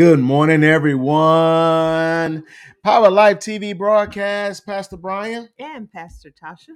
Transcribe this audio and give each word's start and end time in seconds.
Good 0.00 0.20
morning, 0.20 0.64
everyone. 0.64 2.46
Power 2.82 3.10
Life 3.10 3.36
TV 3.36 3.76
broadcast, 3.76 4.64
Pastor 4.64 4.96
Brian, 4.96 5.50
and 5.58 5.92
Pastor 5.92 6.30
Tasha. 6.30 6.70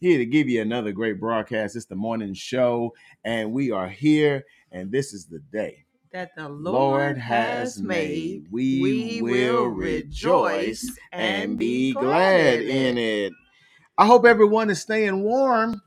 here 0.00 0.16
to 0.16 0.24
give 0.24 0.48
you 0.48 0.62
another 0.62 0.90
great 0.90 1.20
broadcast. 1.20 1.76
It's 1.76 1.84
the 1.84 1.96
morning 1.96 2.32
show, 2.32 2.94
and 3.24 3.52
we 3.52 3.72
are 3.72 3.90
here, 3.90 4.46
and 4.70 4.90
this 4.90 5.12
is 5.12 5.26
the 5.26 5.40
day 5.52 5.84
That 6.14 6.30
the 6.34 6.48
Lord 6.48 6.64
Lord, 6.64 7.18
has 7.18 7.78
made. 7.78 8.44
made. 8.44 8.46
We 8.50 9.20
will 9.20 9.66
rejoice 9.66 10.90
and 11.12 11.58
be 11.58 11.92
glad 11.92 12.62
in 12.62 12.96
it. 12.96 13.34
I 13.98 14.06
hope 14.06 14.24
everyone 14.24 14.70
is 14.70 14.80
staying 14.80 15.22
warm 15.22 15.82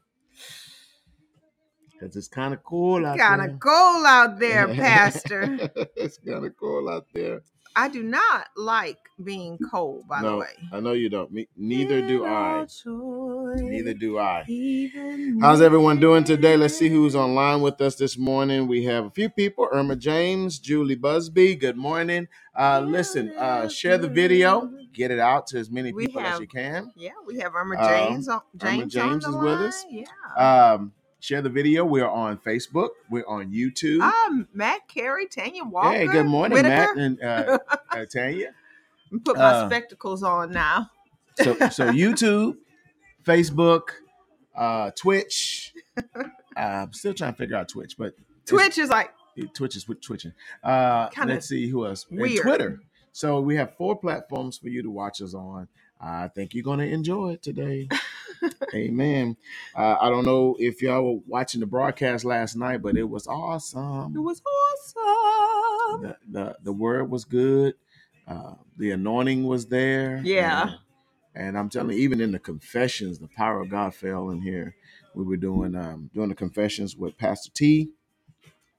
because 1.99 2.15
it's 2.15 2.27
kind 2.27 2.53
of 2.53 2.63
cool 2.63 3.05
out 3.05 3.17
Kind 3.17 3.41
of 3.41 3.59
cold 3.59 4.05
out 4.05 4.39
there, 4.39 4.67
Pastor. 4.67 5.69
it's 5.95 6.17
kind 6.19 6.45
of 6.45 6.55
cool 6.57 6.89
out 6.89 7.05
there. 7.13 7.41
I 7.77 7.89
do 7.89 8.03
not 8.03 8.47
like 8.55 8.97
being 9.21 9.57
cold, 9.69 10.07
by 10.07 10.21
the 10.21 10.29
no, 10.31 10.37
way. 10.37 10.47
I 10.71 10.79
know 10.79 10.93
you 10.93 11.09
don't. 11.09 11.29
Me, 11.31 11.47
neither 11.57 12.01
do 12.07 12.25
I. 12.25 12.65
Neither 12.85 13.93
do 13.93 14.17
I. 14.17 14.45
How's 15.41 15.61
everyone 15.61 15.99
doing 15.99 16.23
today? 16.23 16.55
Let's 16.55 16.77
see 16.77 16.87
who's 16.87 17.15
online 17.17 17.59
with 17.61 17.81
us 17.81 17.95
this 17.95 18.17
morning. 18.17 18.67
We 18.67 18.85
have 18.85 19.05
a 19.05 19.09
few 19.11 19.29
people 19.29 19.67
Irma 19.73 19.97
James, 19.97 20.57
Julie 20.57 20.95
Busby. 20.95 21.55
Good 21.55 21.75
morning. 21.75 22.29
Uh, 22.57 22.79
listen, 22.85 23.33
uh, 23.37 23.67
share 23.67 23.97
the 23.97 24.07
video, 24.07 24.71
get 24.93 25.11
it 25.11 25.19
out 25.19 25.47
to 25.47 25.57
as 25.59 25.69
many 25.69 25.91
We 25.91 26.07
people 26.07 26.21
as 26.21 26.27
have- 26.27 26.41
you 26.41 26.47
can. 26.47 26.93
Yeah, 26.95 27.09
we 27.27 27.39
have 27.39 27.55
Irma 27.55 27.75
Um, 27.77 27.89
James 27.89 28.27
on 28.29 28.41
Irma 28.61 28.71
James, 28.85 28.93
James 28.93 29.25
on 29.25 29.31
the 29.33 29.37
is 29.37 29.43
with 29.43 29.53
line. 29.59 29.67
us. 29.67 29.85
Yeah. 29.89 30.71
Um, 30.73 30.93
share 31.25 31.41
the 31.41 31.49
video. 31.49 31.83
We're 31.83 32.07
on 32.07 32.37
Facebook, 32.37 32.89
we're 33.09 33.25
on 33.27 33.51
YouTube. 33.51 34.01
Um, 34.01 34.47
Matt 34.53 34.87
Carey, 34.87 35.27
Tanya 35.27 35.63
Walker. 35.63 35.89
hey, 35.97 36.07
good 36.07 36.27
morning, 36.27 36.57
Whitaker. 36.57 36.95
Matt 36.95 36.97
and 36.97 37.21
uh, 37.23 37.57
uh, 37.91 38.05
Tanya. 38.05 38.51
Put 39.23 39.37
my 39.37 39.43
Uh, 39.43 39.69
spectacles 39.69 40.21
on 40.23 40.51
now. 40.51 40.91
So, 41.37 41.55
so 41.69 41.89
YouTube, 41.91 42.57
Facebook, 43.23 43.89
uh, 44.55 44.91
Twitch. 44.91 45.73
Uh, 46.57 46.85
I'm 46.87 46.93
still 46.93 47.13
trying 47.13 47.33
to 47.33 47.37
figure 47.37 47.57
out 47.57 47.67
Twitch, 47.67 47.97
but 47.97 48.13
Twitch 48.45 48.77
is 48.77 48.89
like 48.89 49.11
Twitch 49.53 49.75
is 49.75 49.85
twitching. 50.01 50.31
Uh, 50.63 51.09
let's 51.25 51.49
see 51.49 51.67
who 51.67 51.85
else. 51.85 52.05
And 52.09 52.21
weird. 52.21 52.41
Twitter. 52.43 52.79
So 53.11 53.41
we 53.41 53.57
have 53.57 53.75
four 53.75 53.97
platforms 53.99 54.57
for 54.57 54.69
you 54.69 54.81
to 54.81 54.89
watch 54.89 55.21
us 55.21 55.33
on. 55.33 55.67
I 56.05 56.29
think 56.29 56.55
you're 56.55 56.63
going 56.65 56.79
to 56.79 56.87
enjoy 56.89 57.33
it 57.33 57.43
today. 57.43 57.89
Amen. 58.75 59.37
Uh, 59.75 59.97
I 60.01 60.09
don't 60.09 60.25
know 60.25 60.57
if 60.59 60.81
y'all 60.81 61.03
were 61.15 61.21
watching 61.27 61.61
the 61.61 61.67
broadcast 61.67 62.25
last 62.25 62.55
night, 62.57 62.81
but 62.83 62.97
it 62.97 63.09
was 63.09 63.27
awesome. 63.27 64.15
it 64.15 64.19
was 64.21 64.41
awesome. 64.45 66.03
The 66.03 66.17
the, 66.31 66.57
the 66.63 66.73
word 66.73 67.11
was 67.11 67.25
good. 67.25 67.75
Uh, 68.27 68.55
the 68.77 68.91
anointing 68.91 69.45
was 69.45 69.67
there. 69.67 70.21
Yeah. 70.25 70.63
And, 71.35 71.47
and 71.47 71.57
I'm 71.59 71.69
telling 71.69 71.97
you, 71.97 72.03
even 72.03 72.21
in 72.21 72.31
the 72.33 72.39
confessions, 72.39 73.19
the 73.19 73.29
power 73.29 73.61
of 73.61 73.69
God 73.71 73.95
fell 73.95 74.31
in 74.31 74.41
here. 74.41 74.75
We 75.15 75.23
were 75.25 75.37
doing 75.37 75.75
um, 75.75 76.11
doing 76.15 76.29
the 76.29 76.35
confessions 76.35 76.95
with 76.97 77.17
Pastor 77.17 77.51
T. 77.53 77.91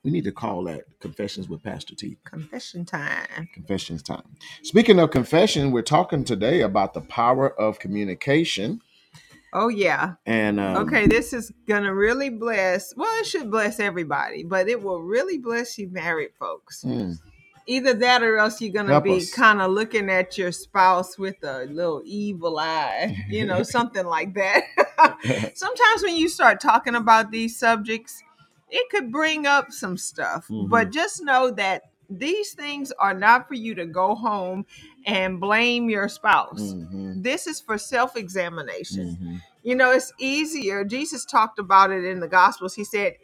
We 0.06 0.12
need 0.12 0.22
to 0.26 0.30
call 0.32 0.62
that 0.64 0.84
confessions 1.00 1.48
with 1.48 1.64
Pastor 1.64 1.96
T. 1.96 2.16
Confession 2.22 2.84
time. 2.84 3.48
Confessions 3.52 4.04
time. 4.04 4.22
Speaking 4.62 5.00
of 5.00 5.10
confession, 5.10 5.72
we're 5.72 5.82
talking 5.82 6.22
today 6.22 6.60
about 6.60 6.94
the 6.94 7.00
power 7.00 7.50
of 7.60 7.80
communication. 7.80 8.82
Oh 9.52 9.66
yeah. 9.66 10.12
And 10.24 10.60
um, 10.60 10.76
Okay, 10.86 11.08
this 11.08 11.32
is 11.32 11.52
gonna 11.66 11.92
really 11.92 12.30
bless. 12.30 12.94
Well, 12.96 13.10
it 13.18 13.26
should 13.26 13.50
bless 13.50 13.80
everybody, 13.80 14.44
but 14.44 14.68
it 14.68 14.80
will 14.80 15.02
really 15.02 15.38
bless 15.38 15.76
you 15.76 15.88
married 15.90 16.30
folks. 16.38 16.84
mm, 16.84 17.18
Either 17.66 17.92
that, 17.94 18.22
or 18.22 18.36
else 18.38 18.60
you're 18.60 18.72
gonna 18.72 18.90
Help 18.92 19.02
be 19.02 19.16
us. 19.16 19.34
kind 19.34 19.60
of 19.60 19.72
looking 19.72 20.08
at 20.08 20.38
your 20.38 20.52
spouse 20.52 21.18
with 21.18 21.42
a 21.42 21.64
little 21.64 22.00
evil 22.04 22.60
eye, 22.60 23.24
you 23.28 23.44
know, 23.44 23.62
something 23.76 24.06
like 24.06 24.34
that. 24.34 24.62
Sometimes 25.56 26.02
when 26.04 26.14
you 26.14 26.28
start 26.28 26.60
talking 26.60 26.94
about 26.94 27.32
these 27.32 27.58
subjects, 27.58 28.22
it 28.70 28.90
could 28.90 29.12
bring 29.12 29.46
up 29.46 29.72
some 29.72 29.96
stuff. 29.96 30.48
Mhm. 30.48 30.68
But 30.68 30.90
just 30.92 31.22
know 31.22 31.50
that 31.52 31.82
these 32.10 32.52
things 32.54 32.92
are 32.98 33.14
not 33.14 33.48
for 33.48 33.54
you 33.54 33.74
to 33.74 33.86
go 33.86 34.14
home 34.14 34.66
and 35.06 35.40
blame 35.40 35.88
your 35.90 36.08
spouse. 36.08 36.74
mhm, 36.74 37.22
This 37.22 37.46
is 37.46 37.60
for 37.60 37.78
self 37.78 38.16
examination. 38.16 39.18
mhm. 39.20 39.42
You 39.62 39.74
know, 39.74 39.90
it's 39.92 40.12
easier. 40.18 40.84
Jesus 40.84 41.24
talked 41.24 41.58
about 41.58 41.90
it 41.90 42.04
in 42.04 42.20
the 42.20 42.28
Gospels. 42.28 42.74
He 42.74 42.84
said, 42.84 43.14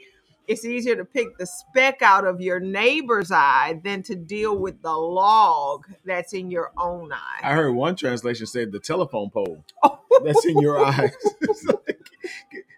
it's 0.49 0.65
easier 0.65 0.97
to 0.97 1.05
pick 1.05 1.39
the 1.39 1.47
speck 1.47 2.03
out 2.03 2.27
of 2.27 2.41
your 2.41 2.59
neighbor's 2.59 3.31
eye 3.31 3.81
than 3.85 4.03
to 4.05 4.17
deal 4.17 4.59
with 4.59 4.83
the 4.83 4.93
log 4.93 5.87
that's 6.05 6.33
in 6.33 6.51
your 6.51 6.73
own 6.77 7.13
eye. 7.13 7.41
I 7.43 7.53
heard 7.55 7.73
one 7.73 7.95
translation 7.95 8.47
said 8.47 8.73
the 8.73 8.81
telephone 8.81 9.31
pole 9.31 9.65
that's 10.25 10.45
in 10.45 10.59
your 10.59 10.79
eyes. 10.85 11.13
Like, 11.67 12.01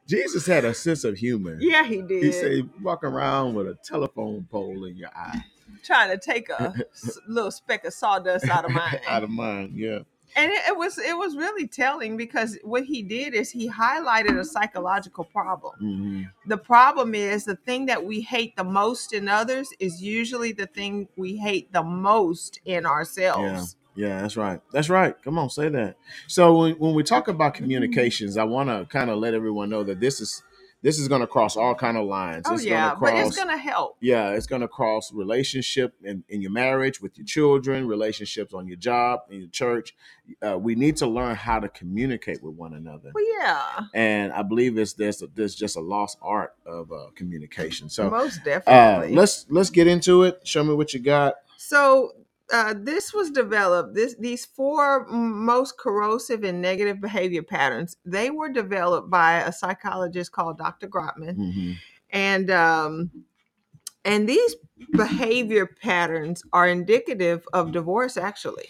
Jesus 0.07 0.47
had 0.47 0.65
a 0.65 0.75
sense 0.75 1.05
of 1.05 1.17
humor. 1.17 1.57
yeah, 1.61 1.85
he 1.85 2.03
did. 2.03 2.23
He 2.23 2.33
said, 2.33 2.69
walk 2.83 3.05
around 3.05 3.55
with 3.55 3.67
a 3.69 3.77
telephone 3.85 4.47
pole 4.51 4.85
in 4.85 4.97
your 4.97 5.11
eye. 5.17 5.43
Trying 5.83 6.11
to 6.11 6.19
take 6.19 6.51
a 6.51 6.75
little 7.29 7.51
speck 7.51 7.85
of 7.85 7.93
sawdust 7.95 8.49
out 8.49 8.65
of 8.65 8.71
mine. 8.71 9.01
Out 9.09 9.23
of 9.25 9.31
mine, 9.31 9.73
yeah. 9.75 10.01
and 10.37 10.51
it, 10.53 10.63
it 10.69 10.77
was 10.77 10.99
it 10.99 11.17
was 11.17 11.37
really 11.37 11.67
telling 11.67 12.17
because 12.17 12.59
what 12.63 12.85
he 12.85 13.03
did 13.03 13.35
is 13.35 13.51
he 13.51 13.69
highlighted 13.69 14.39
a 14.39 14.45
psychological 14.45 15.25
problem. 15.25 15.75
hmm 15.79 16.23
The 16.47 16.59
problem 16.59 17.15
is 17.15 17.45
the 17.45 17.57
thing 17.57 17.87
that 17.87 18.05
we 18.05 18.21
hate 18.21 18.57
the 18.57 18.65
most 18.65 19.13
in 19.13 19.29
others 19.29 19.69
is 19.79 20.03
usually 20.03 20.53
the 20.53 20.67
thing 20.67 21.09
we 21.17 21.37
hate 21.37 21.73
the 21.73 21.83
most 21.83 22.61
in 22.65 22.87
ourselves. 22.87 23.77
Yeah, 23.97 24.23
that's 24.23 24.37
right. 24.37 24.61
That's 24.73 24.89
right. 24.91 25.15
Come 25.23 25.39
on, 25.39 25.51
say 25.51 25.69
that. 25.69 25.97
So 26.27 26.59
when, 26.59 26.73
when 26.75 26.95
we 26.95 27.03
talk 27.03 27.29
about 27.29 27.55
communications, 27.55 28.37
I 28.37 28.45
want 28.45 28.69
to 28.69 28.87
kind 28.87 29.11
of 29.11 29.19
let 29.19 29.35
everyone 29.35 29.71
know 29.71 29.83
that 29.85 30.01
this 30.01 30.21
is 30.21 30.43
this 30.83 30.99
is 30.99 31.09
going 31.09 31.23
to 31.23 31.27
cross 31.27 31.57
all 31.57 31.75
kind 31.75 31.97
of 31.97 32.05
lines. 32.05 32.45
Oh 32.47 32.55
it's 32.55 32.65
yeah, 32.65 32.89
gonna 32.89 33.01
but 33.01 33.11
cross, 33.13 33.29
it's 33.29 33.37
gonna 33.39 33.57
help. 33.57 33.97
yeah, 34.03 34.31
it's 34.33 34.47
going 34.47 34.61
to 34.61 34.69
cross 34.69 35.11
relationship 35.15 35.95
in, 36.03 36.25
in 36.29 36.43
your 36.43 36.51
marriage 36.51 37.01
with 37.01 37.17
your 37.17 37.25
children, 37.25 37.89
relationships 37.89 38.53
on 38.53 38.69
your 38.69 38.77
job, 38.77 39.21
in 39.31 39.41
your 39.41 39.49
church. 39.49 39.95
Uh, 40.47 40.59
we 40.59 40.75
need 40.75 40.97
to 40.99 41.07
learn 41.07 41.37
how 41.37 41.59
to 41.59 41.71
communicate 41.71 42.43
with 42.43 42.55
one 42.55 42.75
another. 42.75 43.13
Well, 43.15 43.25
yeah, 43.41 43.81
And 43.95 44.31
I 44.33 44.43
believe 44.43 44.77
it's 44.77 44.93
there's 44.93 45.23
there's 45.35 45.55
just 45.55 45.77
a 45.77 45.81
lost 45.81 46.19
art 46.21 46.53
of 46.67 46.93
uh, 46.93 47.07
communication. 47.15 47.89
So 47.89 48.11
most 48.11 48.41
uh, 48.43 48.45
definitely. 48.45 49.17
let's 49.17 49.47
let's 49.49 49.71
get 49.71 49.87
into 49.87 50.25
it. 50.25 50.41
Show 50.47 50.65
me 50.65 50.75
what 50.75 50.93
you 50.93 51.01
got. 51.01 51.37
so 51.57 52.13
uh, 52.53 52.75
this 52.77 53.13
was 53.15 53.31
developed. 53.31 53.95
This 53.95 54.15
these 54.19 54.45
four 54.45 55.07
most 55.09 55.79
corrosive 55.79 56.45
and 56.45 56.61
negative 56.61 57.01
behavior 57.01 57.43
patterns. 57.43 57.97
They 58.05 58.31
were 58.31 58.49
developed 58.51 59.11
by 59.11 59.41
a 59.41 59.53
psychologist 59.53 60.33
called 60.33 60.59
Dr. 60.59 60.89
Gottman. 60.89 61.37
hmm 61.37 61.73
and 62.11 62.51
um 62.51 63.11
and 64.05 64.29
these 64.29 64.57
behavior 64.93 65.67
patterns 65.83 66.43
are 66.53 66.69
indicative 66.69 67.47
of 67.53 67.73
divorce 67.73 68.17
actually 68.17 68.69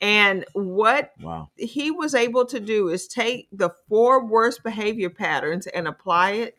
and 0.00 0.44
what 0.54 1.12
Wow. 1.20 1.50
he 1.56 1.90
was 1.90 2.14
able 2.14 2.46
to 2.46 2.58
do 2.58 2.88
is 2.88 3.06
take 3.06 3.46
the 3.52 3.70
four 3.88 4.24
worst 4.26 4.62
behavior 4.64 5.10
patterns 5.10 5.66
and 5.68 5.86
apply 5.86 6.30
it 6.32 6.58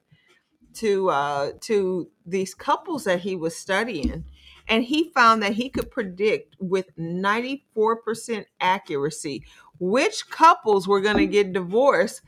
to 0.76 1.10
uh 1.10 1.52
to 1.62 2.10
these 2.26 2.54
couples 2.54 3.04
that 3.06 3.20
he 3.22 3.36
was 3.36 3.56
studying 3.56 4.24
and 4.68 4.84
he 4.84 5.12
found 5.12 5.44
that 5.44 5.54
he 5.54 5.70
could 5.70 5.92
predict 5.92 6.56
with 6.60 6.86
94% 6.98 8.46
accuracy 8.60 9.44
which 9.80 10.30
couples 10.30 10.88
were 10.88 11.02
going 11.02 11.18
to 11.18 11.26
get 11.28 11.52
divorced 11.54 12.22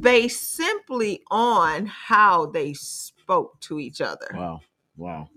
based 0.00 0.52
simply 0.52 1.22
on 1.30 1.86
how 1.86 2.46
they 2.46 2.72
spoke 2.74 3.58
to 3.60 3.78
each 3.80 4.00
other. 4.00 4.28
Wow. 4.34 4.60
Wow. 4.96 5.28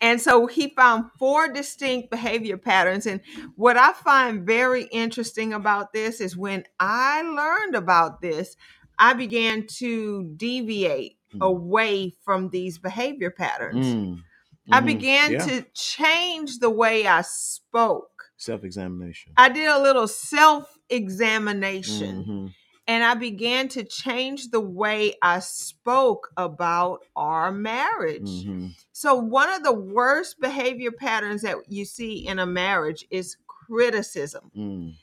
And 0.00 0.20
so 0.20 0.46
he 0.46 0.70
found 0.70 1.10
four 1.18 1.52
distinct 1.52 2.10
behavior 2.10 2.56
patterns. 2.56 3.06
And 3.06 3.20
what 3.56 3.76
I 3.76 3.92
find 3.92 4.46
very 4.46 4.84
interesting 4.84 5.52
about 5.52 5.92
this 5.92 6.20
is 6.20 6.36
when 6.36 6.64
I 6.80 7.22
learned 7.22 7.74
about 7.74 8.22
this, 8.22 8.56
I 8.98 9.12
began 9.12 9.66
to 9.78 10.24
deviate 10.36 11.16
Mm. 11.34 11.46
away 11.46 12.16
from 12.24 12.48
these 12.50 12.78
behavior 12.78 13.30
patterns. 13.30 13.86
Mm. 13.86 14.22
I 14.70 14.80
Mhm. 14.80 14.86
began 14.86 15.32
Yeah. 15.32 15.46
to 15.46 15.66
change 15.74 16.58
the 16.58 16.70
way 16.70 17.06
I 17.06 17.22
spoke. 17.22 18.08
self 18.36 18.64
examination. 18.64 19.32
I 19.36 19.50
did 19.50 19.68
a 19.68 19.78
little 19.82 20.08
self 20.08 20.78
examination 20.88 22.24
Mhm. 22.24 22.54
and 22.86 23.04
I 23.04 23.14
began 23.14 23.68
to 23.68 23.84
change 23.84 24.48
the 24.50 24.60
way 24.60 25.14
I 25.22 25.40
spoke 25.40 26.30
about 26.38 27.00
our 27.16 27.52
marriage. 27.52 28.22
Mhm. 28.46 28.70
So, 28.92 29.14
one 29.14 29.50
of 29.50 29.62
the 29.62 29.74
worst 29.74 30.40
behavior 30.40 30.90
patterns 30.90 31.42
that 31.42 31.56
you 31.68 31.84
see 31.84 32.26
in 32.26 32.38
a 32.38 32.46
marriage 32.46 33.06
is 33.10 33.36
criticism. 33.46 34.50
Mm. 34.56 34.94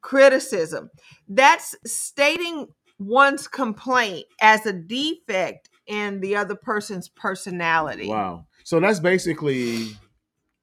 Criticism. 0.00 0.90
That's 1.28 1.74
stating 1.84 2.68
one's 2.98 3.48
complaint 3.48 4.26
as 4.40 4.64
a 4.66 4.72
defect 4.72 5.68
in 5.86 6.20
the 6.20 6.36
other 6.36 6.54
person's 6.54 7.08
personality. 7.08 8.08
Wow. 8.08 8.45
So 8.66 8.80
that's 8.80 8.98
basically 8.98 9.96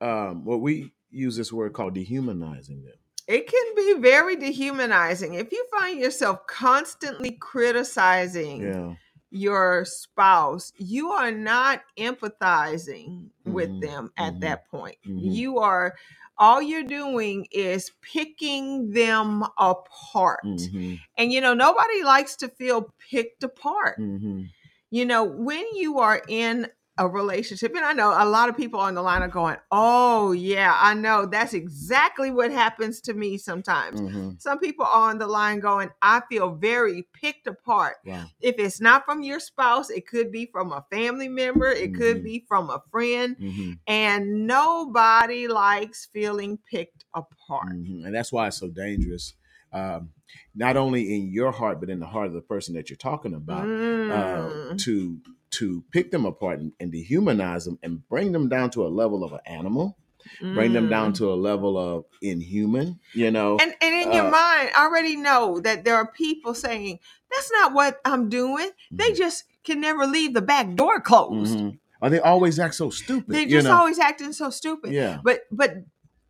um, 0.01 0.43
what 0.43 0.59
we 0.59 0.91
use 1.09 1.37
this 1.37 1.53
word 1.53 1.71
called 1.71 1.93
dehumanizing 1.93 2.83
them. 2.83 2.95
It 3.29 3.47
can 3.47 3.75
be 3.77 4.01
very 4.01 4.35
dehumanizing 4.35 5.35
if 5.35 5.53
you 5.53 5.65
find 5.71 5.97
yourself 6.01 6.45
constantly 6.45 7.31
criticizing 7.31 8.61
Yeah. 8.61 8.95
your 9.31 9.85
spouse, 9.85 10.73
you 10.77 11.11
are 11.11 11.31
not 11.31 11.83
empathizing 11.97 13.29
with 13.45 13.69
Mhm, 13.69 13.81
them 13.81 14.11
at 14.17 14.33
mhm, 14.33 14.41
that 14.41 14.67
point. 14.67 14.97
mhm. 15.07 15.33
You 15.33 15.59
are 15.59 15.95
all 16.37 16.61
you're 16.61 16.83
doing 16.83 17.47
is 17.53 17.89
picking 18.01 18.91
them 18.91 19.45
apart. 19.57 20.41
hmm 20.43 20.95
And 21.17 21.31
you 21.31 21.39
know, 21.39 21.53
nobody 21.53 22.03
likes 22.03 22.35
to 22.37 22.49
feel 22.49 22.93
picked 23.09 23.43
apart. 23.43 23.95
hmm 23.95 24.43
You 24.91 25.05
know, 25.05 25.23
when 25.23 25.63
you 25.75 25.99
are 25.99 26.21
in 26.27 26.67
a 26.97 27.07
relationship, 27.07 27.73
and 27.75 27.85
I 27.85 27.93
know 27.93 28.09
a 28.09 28.25
lot 28.25 28.49
of 28.49 28.57
people 28.57 28.79
on 28.79 28.93
the 28.93 29.01
line 29.01 29.21
are 29.23 29.27
going, 29.27 29.57
Oh, 29.71 30.31
yeah, 30.31 30.77
I 30.79 30.93
know 30.93 31.25
that's 31.25 31.53
exactly 31.53 32.29
what 32.31 32.51
happens 32.51 33.01
to 33.01 33.13
me 33.13 33.37
sometimes. 33.37 33.99
hmm 33.99 34.31
Some 34.37 34.59
people 34.59 34.85
are 34.85 35.09
on 35.09 35.17
the 35.17 35.27
line 35.27 35.59
going, 35.59 35.89
I 36.01 36.21
feel 36.29 36.53
very 36.55 37.07
picked 37.13 37.47
apart 37.47 37.95
Wow. 38.05 38.25
if 38.41 38.55
it's 38.59 38.81
not 38.81 39.05
from 39.05 39.23
your 39.23 39.39
spouse, 39.39 39.89
it 39.89 40.05
could 40.05 40.31
be 40.31 40.45
from 40.51 40.71
a 40.71 40.85
family 40.91 41.27
member, 41.29 41.67
it 41.67 41.95
could 41.95 42.17
Mhm. 42.17 42.23
be 42.23 42.45
from 42.47 42.69
a 42.69 42.81
friend, 42.91 43.35
hmm 43.37 43.71
and 43.87 44.47
nobody 44.47 45.47
likes 45.47 46.05
feeling 46.13 46.57
picked 46.69 47.05
apart. 47.13 47.73
hmm 47.73 48.05
And 48.05 48.13
that's 48.15 48.31
why 48.31 48.47
it's 48.47 48.57
so 48.57 48.69
dangerous. 48.69 49.33
Um, 49.71 50.11
not 50.55 50.77
only 50.77 51.15
in 51.15 51.31
your 51.31 51.51
heart, 51.51 51.79
but 51.79 51.89
in 51.89 51.99
the 51.99 52.05
heart 52.05 52.27
of 52.27 52.33
the 52.33 52.41
person 52.41 52.75
that 52.75 52.89
you're 52.89 52.97
talking 52.97 53.33
about, 53.33 53.65
uh, 53.65 54.49
Mm. 54.49 54.77
to 54.83 55.19
to 55.59 55.83
pick 55.91 56.11
them 56.11 56.25
apart 56.25 56.59
and, 56.59 56.71
and 56.79 56.91
dehumanize 56.93 57.65
them 57.65 57.77
and 57.83 58.07
bring 58.09 58.31
them 58.31 58.49
down 58.49 58.69
to 58.71 58.85
a 58.85 58.89
level 58.89 59.23
of 59.23 59.33
an 59.33 59.39
animal, 59.45 59.97
bring 60.41 60.73
them 60.73 60.89
down 60.89 61.11
Mm. 61.11 61.17
to 61.17 61.31
a 61.31 61.35
level 61.35 61.77
of 61.77 62.05
inhuman. 62.21 62.99
You 63.13 63.31
know, 63.31 63.57
and 63.61 63.73
and 63.81 63.93
in 64.05 64.11
your 64.13 64.27
uh, 64.27 64.31
mind, 64.31 64.69
already 64.77 65.15
know 65.15 65.59
that 65.61 65.83
there 65.85 65.95
are 65.95 66.07
people 66.11 66.53
saying 66.53 66.99
that's 67.31 67.51
not 67.51 67.73
what 67.73 67.99
I'm 68.05 68.29
doing. 68.29 68.69
They 68.91 69.11
Mhm. 69.11 69.17
just 69.17 69.43
can 69.63 69.79
never 69.81 70.05
leave 70.05 70.33
the 70.33 70.41
back 70.41 70.75
door 70.75 70.99
closed. 71.01 71.57
Mhm. 71.57 71.79
Or 72.01 72.09
they 72.09 72.19
always 72.19 72.59
act 72.59 72.75
so 72.75 72.89
stupid. 72.89 73.33
They're 73.33 73.41
you 73.43 73.49
just 73.61 73.67
know? 73.67 73.77
always 73.77 73.97
acting 73.99 74.33
so 74.33 74.49
stupid. 74.49 74.91
yeah, 74.91 75.19
But 75.23 75.41
but 75.51 75.71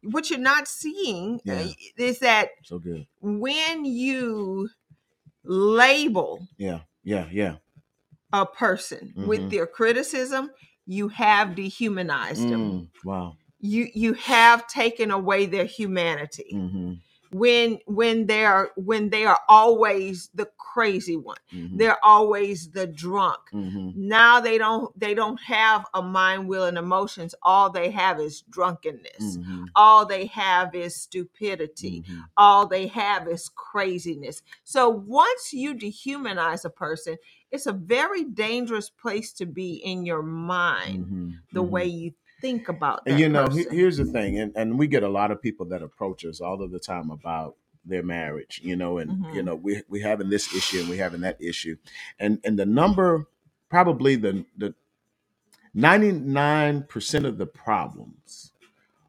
what 0.03 0.29
you're 0.29 0.37
not 0.39 0.67
seeing 0.67 1.35
uh, 1.47 1.53
Yeah. 1.53 1.67
is 1.97 2.19
that 2.19 2.49
so 2.63 2.77
good. 2.79 3.07
when 3.21 3.85
you 3.85 4.69
label 5.43 6.47
Yeah, 6.57 6.81
yeah, 7.03 7.27
yeah. 7.31 7.55
A 8.33 8.45
person 8.45 9.13
Mhm. 9.18 9.27
with 9.27 9.50
their 9.51 9.68
criticism, 9.68 10.51
you 10.88 11.09
have 11.09 11.56
dehumanized 11.56 12.50
them. 12.50 12.62
Mm, 12.62 12.88
wow. 13.06 13.38
You 13.62 13.88
you 13.94 14.13
have 14.13 14.68
taken 14.68 15.12
away 15.12 15.45
their 15.47 15.65
humanity. 15.65 16.50
hmm 16.51 16.94
When 17.31 17.80
when 17.88 18.27
they 18.27 18.45
are 18.45 18.71
when 18.75 19.09
they 19.09 19.25
are 19.25 19.39
always 19.50 20.30
the 20.35 20.47
crazy 20.57 21.15
one, 21.18 21.38
hmm 21.51 21.77
they're 21.77 22.03
always 22.06 22.71
the 22.71 22.88
drunk. 22.88 23.39
hmm 23.51 23.91
Now 23.95 24.39
they 24.41 24.57
don't 24.59 24.97
they 25.00 25.15
don't 25.15 25.41
have 25.41 25.85
a 25.94 26.01
mind, 26.03 26.47
will, 26.50 26.65
and 26.65 26.77
emotions. 26.77 27.35
All 27.44 27.69
they 27.71 27.91
have 27.91 28.19
is 28.19 28.44
drunkenness. 28.50 29.38
hmm 29.38 29.63
All 29.75 30.06
they 30.06 30.27
have 30.27 30.75
is 30.75 30.95
stupidity. 30.95 32.03
hmm 32.07 32.21
all 32.38 32.68
they 32.68 32.88
have 32.88 33.27
is 33.27 33.50
craziness. 33.50 34.41
So 34.63 34.89
once 34.89 35.53
you 35.53 35.75
dehumanize 35.75 36.65
a 36.65 36.69
person, 36.69 37.18
it's 37.53 37.67
a 37.67 37.71
very 37.73 38.23
dangerous 38.25 38.89
place 38.89 39.31
to 39.33 39.45
be 39.45 39.75
in 39.75 40.05
your 40.05 40.23
mind, 40.23 41.05
hmm 41.05 41.29
the 41.53 41.61
way 41.63 41.85
you 41.85 42.11
think 42.41 42.67
about 42.67 43.05
that 43.05 43.11
And 43.11 43.19
you 43.19 43.29
know, 43.29 43.47
he- 43.47 43.67
here's 43.69 43.97
the 43.97 44.05
thing, 44.05 44.39
and, 44.39 44.51
and 44.55 44.77
we 44.79 44.88
get 44.88 45.03
a 45.03 45.07
lot 45.09 45.29
of 45.31 45.39
people 45.41 45.67
that 45.67 45.83
approach 45.83 46.25
us 46.25 46.41
all 46.41 46.63
of 46.63 46.71
the 46.71 46.79
time 46.79 47.11
about 47.11 47.55
their 47.85 48.01
marriage, 48.01 48.59
you 48.63 48.75
know, 48.75 48.97
and 48.97 49.11
Mhm. 49.11 49.35
you 49.35 49.44
know, 49.44 49.55
we 49.55 49.83
we 49.88 50.01
having 50.01 50.29
this 50.29 50.53
issue 50.55 50.79
and 50.79 50.89
we 50.89 50.97
having 50.97 51.21
that 51.21 51.38
issue. 51.39 51.75
And 52.19 52.39
and 52.44 52.57
the 52.57 52.65
number 52.65 53.27
probably 53.69 54.15
the 54.15 54.45
the 54.57 54.73
99% 55.75 57.25
of 57.25 57.38
the 57.38 57.45
problems 57.45 58.51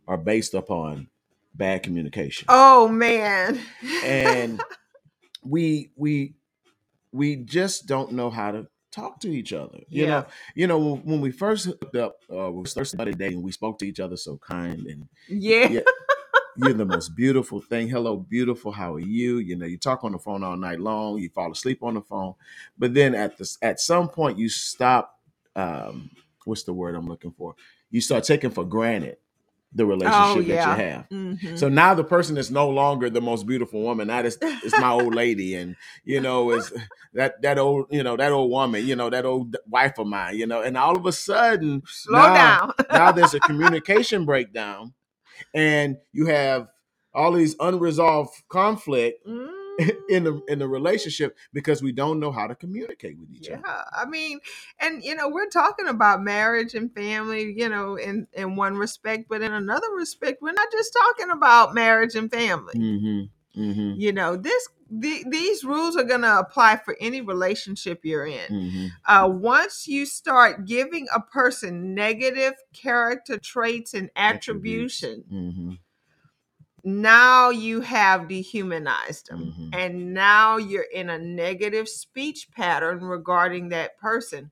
are 0.09 0.17
based 0.17 0.55
upon 0.55 1.09
bad 1.55 1.83
communication. 1.83 2.47
oh 2.49 2.89
man. 2.89 3.59
And 4.05 4.61
we 5.45 5.91
we 5.97 6.35
we 7.15 7.37
just 7.37 7.87
don't 7.87 8.11
know 8.11 8.29
how 8.29 8.51
to 8.51 8.67
talk 8.91 9.21
to 9.21 9.29
each 9.31 9.53
other. 9.53 9.79
You 9.89 10.03
Yeah. 10.05 10.09
know, 10.09 10.27
you 10.57 10.67
know, 10.67 10.97
when, 10.97 11.21
we 11.21 11.31
first 11.31 11.65
hooked 11.67 11.95
up, 11.95 12.17
uh, 12.29 12.51
we 12.51 12.65
first 12.65 12.93
started 12.93 13.17
dating, 13.19 13.41
we 13.43 13.53
spoke 13.53 13.79
to 13.79 13.87
each 13.87 14.01
other 14.01 14.17
so 14.17 14.37
kind 14.39 14.85
and 14.87 15.09
yeah. 15.29 15.69
yeah, 15.69 15.81
you're 16.57 16.73
the 16.75 16.85
most 16.85 17.15
beautiful 17.15 17.61
thing. 17.61 17.89
Hello, 17.89 18.17
beautiful. 18.17 18.73
How 18.73 18.95
are 18.95 19.01
you? 19.01 19.39
You 19.39 19.55
know, 19.57 19.65
you 19.67 19.79
talk 19.79 20.03
on 20.03 20.11
the 20.11 20.19
phone 20.19 20.43
all 20.43 20.57
night 20.57 20.81
long. 20.81 21.19
You 21.19 21.29
fall 21.29 21.53
asleep 21.53 21.85
on 21.85 21.95
the 21.95 22.03
phone, 22.03 22.35
but 22.77 22.95
then 22.95 23.15
at 23.15 23.39
this, 23.39 23.59
at 23.63 23.79
some 23.79 24.09
point, 24.09 24.37
you 24.37 24.49
stop. 24.49 25.17
Um, 25.55 26.11
what's 26.45 26.65
the 26.65 26.73
word 26.75 26.97
I'm 26.97 27.07
looking 27.07 27.31
for? 27.33 27.55
You 27.93 28.01
start 28.01 28.25
taking 28.25 28.51
for 28.51 28.65
granted 28.65 29.19
the 29.75 29.85
relationship 29.85 30.37
Oh 30.39 30.43
that 30.43 30.47
you 30.79 30.85
have. 30.85 31.09
Mhm. 31.11 31.59
So 31.59 31.69
now 31.69 31.95
the 31.95 32.05
person 32.05 32.39
is 32.39 32.51
no 32.51 32.69
longer 32.71 33.11
the 33.11 33.21
most 33.21 33.47
beautiful 33.47 33.83
woman. 33.83 34.09
That 34.09 34.25
is, 34.25 34.39
it's 34.41 34.79
my 34.79 34.91
old 34.91 35.15
lady, 35.23 35.55
and 35.57 35.77
you 36.05 36.21
know, 36.21 36.51
is 36.53 36.73
that 37.15 37.43
that 37.43 37.59
old, 37.59 37.87
you 37.91 38.03
know, 38.03 38.17
that 38.17 38.33
old 38.33 38.51
woman, 38.51 38.87
you 38.87 38.95
know, 38.97 39.11
that 39.11 39.25
old 39.25 39.57
wife 39.69 39.99
of 39.99 40.07
mine, 40.07 40.37
you 40.37 40.47
know, 40.47 40.63
and 40.63 40.77
all 40.77 40.97
of 40.97 41.05
a 41.07 41.13
sudden, 41.13 41.83
Slow 41.87 42.19
now- 42.19 42.35
down. 42.35 42.73
now 42.93 43.13
there's 43.13 43.35
a 43.35 43.41
communication 43.51 44.25
breakdown 44.25 44.95
and 45.53 45.97
you 46.13 46.27
have 46.27 46.69
all 47.13 47.33
these 47.33 47.57
unresolved 47.61 48.33
conflict 48.49 49.27
in 50.09 50.25
the 50.25 50.41
in 50.49 50.59
the 50.59 50.69
relationship 50.69 51.37
because 51.53 51.83
we 51.83 51.93
don't 51.93 52.21
know 52.21 52.31
how 52.31 52.47
to 52.47 52.55
communicate 52.55 53.19
with 53.19 53.31
each 53.33 53.49
yeah 53.49 53.57
other. 53.57 53.85
I 53.97 54.05
mean 54.07 54.41
and 54.81 55.03
you 55.03 55.15
know 55.15 55.29
we're 55.29 55.49
talking 55.49 55.89
about 55.89 56.23
marriage 56.23 56.75
and 56.75 56.95
family 56.95 57.53
you 57.57 57.69
know 57.69 57.97
in 57.97 58.27
in 58.33 58.57
one 58.57 58.77
respect 58.77 59.27
but 59.29 59.43
in 59.43 59.53
another 59.53 59.89
respect 59.97 60.43
we're 60.43 60.53
not 60.53 60.71
just 60.71 60.93
talking 60.93 61.31
about 61.31 61.75
marriage 61.75 62.15
and 62.15 62.31
family. 62.31 62.75
Mm-hmm, 62.75 63.61
mm-hmm, 63.61 64.01
you 64.01 64.13
know 64.13 64.37
this 64.37 64.69
the, 64.91 65.25
these 65.29 65.65
rules 65.65 65.97
are 65.97 66.05
going 66.05 66.21
to 66.21 66.39
apply 66.39 66.77
for 66.77 66.95
any 67.01 67.21
relationship 67.21 68.01
you're 68.05 68.27
in. 68.27 68.49
Mm-hmm. 68.51 68.87
uh, 69.07 69.27
once 69.29 69.89
you 69.89 70.07
start 70.07 70.67
giving 70.67 71.09
a 71.13 71.21
person 71.21 71.95
negative 71.95 72.53
character 72.73 73.39
traits 73.39 73.95
and 73.95 74.11
attribution 74.15 75.25
Mm-hmm, 75.33 75.73
now 76.85 77.49
you 77.49 77.81
have 77.81 78.29
dehumanized 78.29 79.29
them 79.29 79.55
Mhm. 79.59 79.75
and 79.75 80.13
now 80.15 80.59
you're 80.59 80.87
in 80.93 81.09
a 81.09 81.19
negative 81.19 81.89
speech 81.89 82.51
pattern 82.53 83.01
regarding 83.01 83.71
that 83.71 83.97
person 83.99 84.51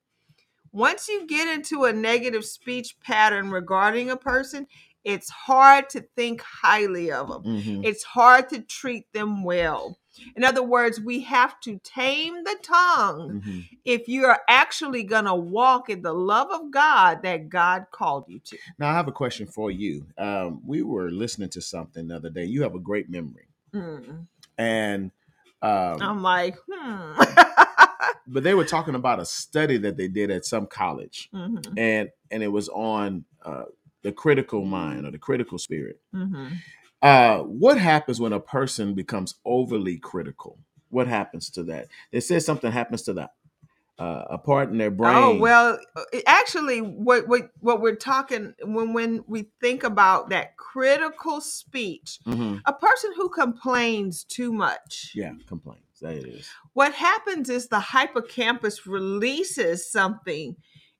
once 0.72 1.08
you 1.08 1.26
get 1.26 1.46
into 1.48 1.84
a 1.84 1.92
negative 1.92 2.44
speech 2.44 2.98
pattern 3.00 3.50
regarding 3.50 4.10
a 4.10 4.16
person 4.16 4.66
it's 5.04 5.28
hard 5.28 5.90
to 5.90 6.00
think 6.16 6.40
highly 6.40 7.12
of 7.12 7.28
them 7.28 7.42
mm-hmm. 7.42 7.84
it's 7.84 8.02
hard 8.04 8.48
to 8.48 8.60
treat 8.62 9.12
them 9.12 9.44
well 9.44 9.98
in 10.36 10.44
other 10.44 10.62
words 10.62 11.00
we 11.00 11.20
have 11.20 11.58
to 11.60 11.78
tame 11.84 12.44
the 12.44 12.56
tongue 12.62 13.30
mm-hmm. 13.40 13.60
if 13.84 14.08
you 14.08 14.24
are 14.24 14.40
actually 14.48 15.02
going 15.02 15.24
to 15.24 15.34
walk 15.34 15.88
in 15.90 16.02
the 16.02 16.12
love 16.12 16.50
of 16.50 16.70
god 16.70 17.22
that 17.22 17.48
god 17.48 17.86
called 17.92 18.24
you 18.28 18.38
to 18.40 18.56
now 18.78 18.88
i 18.88 18.92
have 18.92 19.08
a 19.08 19.12
question 19.12 19.46
for 19.46 19.70
you 19.70 20.06
um, 20.18 20.60
we 20.66 20.82
were 20.82 21.10
listening 21.10 21.48
to 21.48 21.60
something 21.60 22.08
the 22.08 22.16
other 22.16 22.30
day 22.30 22.44
you 22.44 22.62
have 22.62 22.74
a 22.74 22.80
great 22.80 23.08
memory 23.10 23.46
Mm. 23.74 24.26
and 24.58 25.10
um, 25.62 26.02
i'm 26.02 26.22
like 26.22 26.56
hmm 26.70 27.12
but 28.26 28.42
they 28.42 28.54
were 28.54 28.64
talking 28.64 28.94
about 28.94 29.18
a 29.20 29.24
study 29.24 29.78
that 29.78 29.96
they 29.96 30.08
did 30.08 30.30
at 30.30 30.44
some 30.44 30.66
college 30.66 31.30
Mhm. 31.32 31.72
and 31.78 32.10
and 32.30 32.42
it 32.42 32.48
was 32.48 32.68
on 32.68 33.24
uh, 33.44 33.64
the 34.02 34.12
critical 34.12 34.64
mind 34.64 35.06
or 35.06 35.10
the 35.10 35.18
critical 35.18 35.58
spirit 35.58 36.00
Mhm. 36.14 36.58
Uh, 37.02 37.38
what 37.40 37.78
happens 37.78 38.20
when 38.20 38.32
a 38.32 38.40
person 38.40 38.94
becomes 38.94 39.34
overly 39.44 39.98
critical? 39.98 40.58
What 40.90 41.08
happens 41.08 41.50
to 41.50 41.62
that? 41.64 41.88
They 42.10 42.20
said 42.20 42.42
something 42.42 42.70
happens 42.70 43.02
to 43.02 43.14
that 43.14 43.32
uh, 43.98 44.24
a 44.30 44.38
part 44.38 44.70
in 44.70 44.78
their 44.78 44.90
brain. 44.90 45.14
Oh 45.14 45.38
well, 45.38 45.78
uh, 45.96 46.02
actually, 46.26 46.80
what 46.80 47.28
what 47.28 47.50
what 47.60 47.80
we're 47.80 47.94
talking 47.94 48.54
when 48.64 48.92
when 48.92 49.24
we 49.26 49.48
think 49.60 49.84
about 49.84 50.30
that 50.30 50.56
critical 50.56 51.40
speech, 51.40 52.18
hmm 52.24 52.56
a 52.66 52.72
person 52.72 53.12
who 53.16 53.28
complains 53.28 54.24
too 54.24 54.52
much. 54.52 55.12
Yeah, 55.14 55.32
complains. 55.46 55.82
That 56.00 56.16
it 56.16 56.26
is. 56.26 56.48
What 56.72 56.94
happens 56.94 57.48
is 57.48 57.68
the 57.68 57.80
hippocampus 57.80 58.86
releases 58.86 59.90
something 59.90 60.56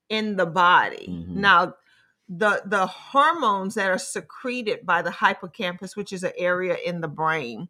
in 0.09 0.37
the 0.37 0.45
body. 0.45 1.07
Mhm. 1.09 1.35
Now, 1.35 1.73
the 2.37 2.63
the 2.65 2.87
hormones 2.87 3.75
that 3.75 3.89
are 3.89 3.97
secreted 3.97 4.85
by 4.85 5.01
the 5.01 5.11
hippocampus, 5.11 5.95
which 5.95 6.13
is 6.13 6.23
an 6.23 6.33
area 6.37 6.75
in 6.85 7.01
the 7.01 7.07
brain, 7.07 7.69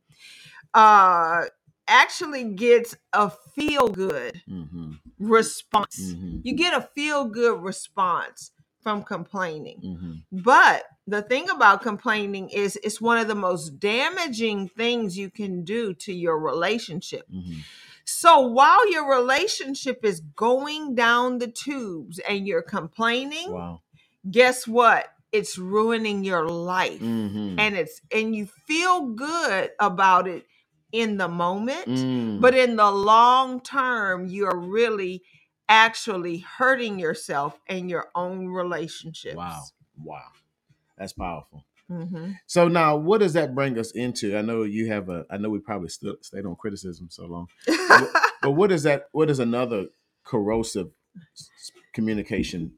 uh, 0.73 1.43
actually 1.87 2.45
gets 2.45 2.95
a 3.13 3.29
feel 3.55 3.89
good 3.89 4.41
hmm 4.47 4.93
response. 5.19 6.15
hmm 6.19 6.37
You 6.43 6.55
get 6.55 6.75
a 6.77 6.89
feel 6.95 7.25
good 7.25 7.61
response 7.61 8.51
from 8.81 9.03
complaining. 9.03 9.79
hmm 9.81 10.13
But 10.31 10.85
the 11.07 11.21
thing 11.21 11.49
about 11.49 11.81
complaining 11.81 12.49
is 12.49 12.77
it's 12.83 13.01
one 13.01 13.17
of 13.17 13.27
the 13.27 13.35
most 13.35 13.79
damaging 13.79 14.69
things 14.69 15.17
you 15.17 15.29
can 15.29 15.63
do 15.63 15.93
to 15.95 16.13
your 16.13 16.39
relationship. 16.39 17.27
hmm 17.29 17.59
So 18.05 18.39
while 18.41 18.91
your 18.91 19.09
relationship 19.09 20.03
is 20.03 20.21
going 20.35 20.95
down 20.95 21.37
the 21.37 21.47
tubes 21.47 22.19
and 22.19 22.47
you're 22.47 22.63
complaining, 22.63 23.51
Wow. 23.51 23.82
Guess 24.31 24.67
what? 24.67 25.07
It's 25.31 25.57
ruining 25.57 26.23
your 26.23 26.47
life. 26.49 26.99
hmm 26.99 27.55
And 27.57 27.75
it's 27.75 28.01
and 28.13 28.35
you 28.35 28.47
feel 28.67 29.07
good 29.07 29.71
about 29.79 30.27
it 30.27 30.45
in 30.91 31.17
the 31.17 31.27
moment, 31.29 31.87
Mm. 31.89 32.41
but 32.41 32.55
in 32.55 32.75
the 32.77 32.91
long 32.91 33.61
term 33.61 34.27
you're 34.27 34.57
really 34.59 35.23
actually 35.69 36.39
hurting 36.39 36.99
yourself 36.99 37.59
and 37.67 37.89
your 37.89 38.09
own 38.15 38.47
relationships. 38.47 39.37
wow, 39.37 39.63
wow, 40.03 40.27
that's 40.97 41.13
powerful. 41.13 41.65
Mhm. 41.91 42.39
So 42.47 42.67
now, 42.67 42.97
what 42.97 43.19
does 43.19 43.33
that 43.33 43.55
bring 43.55 43.77
us 43.79 43.91
into? 43.91 44.37
I 44.37 44.41
know 44.41 44.63
you 44.63 44.87
have 44.87 45.09
a. 45.09 45.25
I 45.29 45.37
know 45.37 45.49
we 45.49 45.59
probably 45.59 45.89
still 45.89 46.15
stayed 46.21 46.45
on 46.45 46.55
criticism 46.55 47.07
so 47.09 47.25
long, 47.25 47.47
but 48.43 48.51
what 48.51 48.71
is 48.71 48.83
that? 48.83 49.07
What 49.11 49.29
is 49.29 49.39
another 49.39 49.87
corrosive 50.25 50.91
communication? 51.93 52.73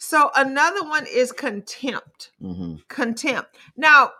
So 0.00 0.30
another 0.34 0.82
one 0.84 1.06
is 1.06 1.32
contempt. 1.32 2.30
hmm 2.40 2.76
contempt. 2.88 3.56
Now, 3.76 4.12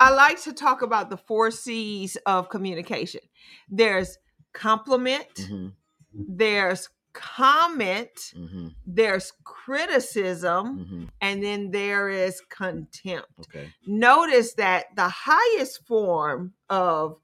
I 0.00 0.10
like 0.10 0.42
to 0.42 0.52
talk 0.52 0.82
about 0.82 1.10
the 1.10 1.16
four 1.16 1.50
C's 1.50 2.16
of 2.26 2.48
communication. 2.48 3.20
There's 3.68 4.18
compliment, 4.52 5.26
hmm 5.48 5.68
there's 6.14 6.88
comment, 7.12 8.32
hmm 8.34 8.68
there's 8.86 9.32
criticism, 9.44 10.84
hmm 10.84 11.04
and 11.20 11.42
then 11.42 11.70
there 11.70 12.08
is 12.08 12.40
contempt. 12.48 13.28
Okay. 13.40 13.72
Notice 13.86 14.54
that 14.54 14.86
the 14.96 15.08
highest 15.08 15.86
form 15.86 16.54
of 16.68 17.16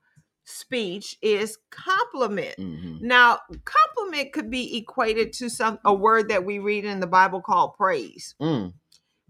speech 0.49 1.17
is 1.21 1.59
compliment. 1.71 2.55
hmm 2.57 2.97
Now, 3.00 3.40
compliment 3.64 4.33
could 4.33 4.50
be 4.50 4.78
equated 4.78 5.33
to 5.35 5.49
some 5.50 5.78
a 5.85 5.93
word 5.93 6.28
that 6.31 6.45
we 6.45 6.59
read 6.59 6.85
in 6.85 7.00
the 7.00 7.07
Bible 7.07 7.43
called 7.43 7.75
praise. 7.76 8.35
Mm. 8.40 8.73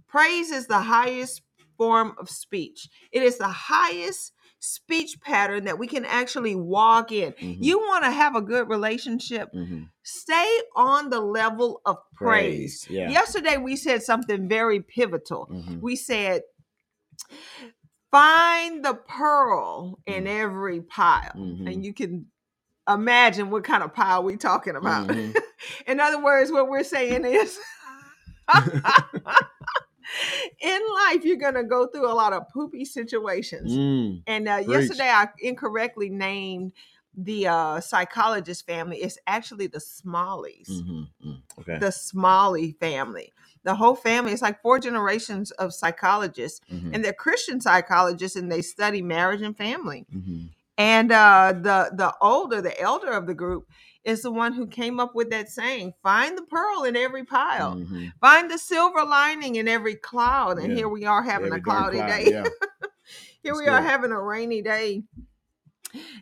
Praise 0.06 0.50
is 0.50 0.66
the 0.68 0.78
highest 0.80 1.42
form 1.76 2.14
of 2.18 2.30
speech. 2.30 2.88
It 3.12 3.22
is 3.22 3.36
the 3.38 3.48
highest 3.48 4.32
speech 4.60 5.20
pattern 5.20 5.64
that 5.64 5.78
we 5.78 5.86
can 5.86 6.04
actually 6.04 6.54
walk 6.54 7.12
in. 7.12 7.32
Mhm. 7.32 7.58
You 7.60 7.78
want 7.78 8.04
to 8.04 8.10
have 8.10 8.36
a 8.36 8.40
good 8.40 8.68
relationship, 8.68 9.50
hmm 9.52 9.84
stay 10.02 10.60
on 10.74 11.10
the 11.10 11.20
level 11.20 11.82
of 11.84 11.98
praise. 12.14 12.86
Yeah. 12.88 13.10
Yesterday 13.10 13.58
we 13.58 13.76
said 13.76 14.02
something 14.02 14.48
very 14.48 14.80
pivotal. 14.80 15.44
hmm 15.46 15.80
We 15.80 15.96
said 15.96 16.42
find 18.10 18.84
the 18.84 18.94
pearl 18.94 19.98
in 20.06 20.24
Mhm. 20.24 20.40
every 20.40 20.80
pile. 20.80 21.32
Mhm. 21.36 21.72
And 21.72 21.84
you 21.84 21.92
can 21.92 22.26
imagine 22.88 23.50
what 23.50 23.64
kind 23.64 23.82
of 23.82 23.94
pile 23.94 24.22
we 24.22 24.36
talking 24.36 24.76
about. 24.76 25.08
Mhm. 25.08 25.36
In 25.86 26.00
other 26.00 26.22
words, 26.22 26.50
what 26.50 26.68
we're 26.68 26.84
saying 26.84 27.24
is 27.24 27.58
in 30.60 30.80
life, 30.94 31.24
you're 31.24 31.36
going 31.36 31.54
to 31.54 31.64
go 31.64 31.86
through 31.86 32.10
a 32.10 32.14
lot 32.14 32.32
of 32.32 32.48
poopy 32.48 32.84
situations. 32.84 33.72
Mm. 33.72 34.22
And 34.26 34.48
uh, 34.48 34.62
yesterday, 34.66 35.08
I 35.08 35.28
incorrectly 35.40 36.08
named 36.08 36.72
the 37.14 37.48
uh, 37.48 37.80
psychologist 37.80 38.66
family. 38.66 38.98
It's 38.98 39.18
actually 39.26 39.66
the 39.66 39.80
Smalleys, 39.80 40.68
hmm 40.68 41.02
Mm. 41.24 41.42
Okay. 41.58 41.78
the 41.78 41.90
Smalley 41.90 42.72
family. 42.80 43.32
The 43.64 43.74
whole 43.74 43.94
family, 43.94 44.32
it's 44.32 44.42
like 44.42 44.62
four 44.62 44.78
generations 44.78 45.50
of 45.52 45.74
psychologists, 45.74 46.60
Mhm. 46.72 46.94
and 46.94 47.04
they're 47.04 47.12
Christian 47.12 47.60
psychologists, 47.60 48.36
and 48.36 48.50
they 48.50 48.62
study 48.62 49.02
marriage 49.02 49.42
and 49.42 49.56
family. 49.56 50.06
Mhm. 50.14 50.50
And 50.78 51.10
uh, 51.12 51.54
the 51.54 51.90
the 51.94 52.14
older, 52.20 52.62
the 52.62 52.80
elder 52.80 53.10
of 53.10 53.26
the 53.26 53.34
group, 53.34 53.68
is 54.04 54.22
the 54.22 54.30
one 54.30 54.52
who 54.52 54.66
came 54.66 55.00
up 55.00 55.14
with 55.14 55.28
that 55.30 55.48
saying: 55.48 55.92
"Find 56.02 56.38
the 56.38 56.42
pearl 56.42 56.84
in 56.84 56.94
every 56.96 57.24
pile, 57.24 57.74
Mhm. 57.76 58.12
find 58.20 58.50
the 58.50 58.58
silver 58.58 59.04
lining 59.04 59.56
in 59.56 59.66
every 59.66 59.96
cloud." 59.96 60.58
And 60.58 60.70
Yeah. 60.70 60.76
here 60.78 60.88
we 60.88 61.04
are 61.04 61.22
having 61.22 61.46
Every 61.48 61.58
a 61.58 61.62
cloudy 61.62 61.96
cloud, 61.98 62.08
day. 62.08 62.30
Yeah. 62.30 62.44
here 63.42 63.54
That's 63.54 63.58
we 63.58 63.66
are 63.68 63.82
having 63.82 64.12
a 64.12 64.20
rainy 64.22 64.62
day, 64.62 65.02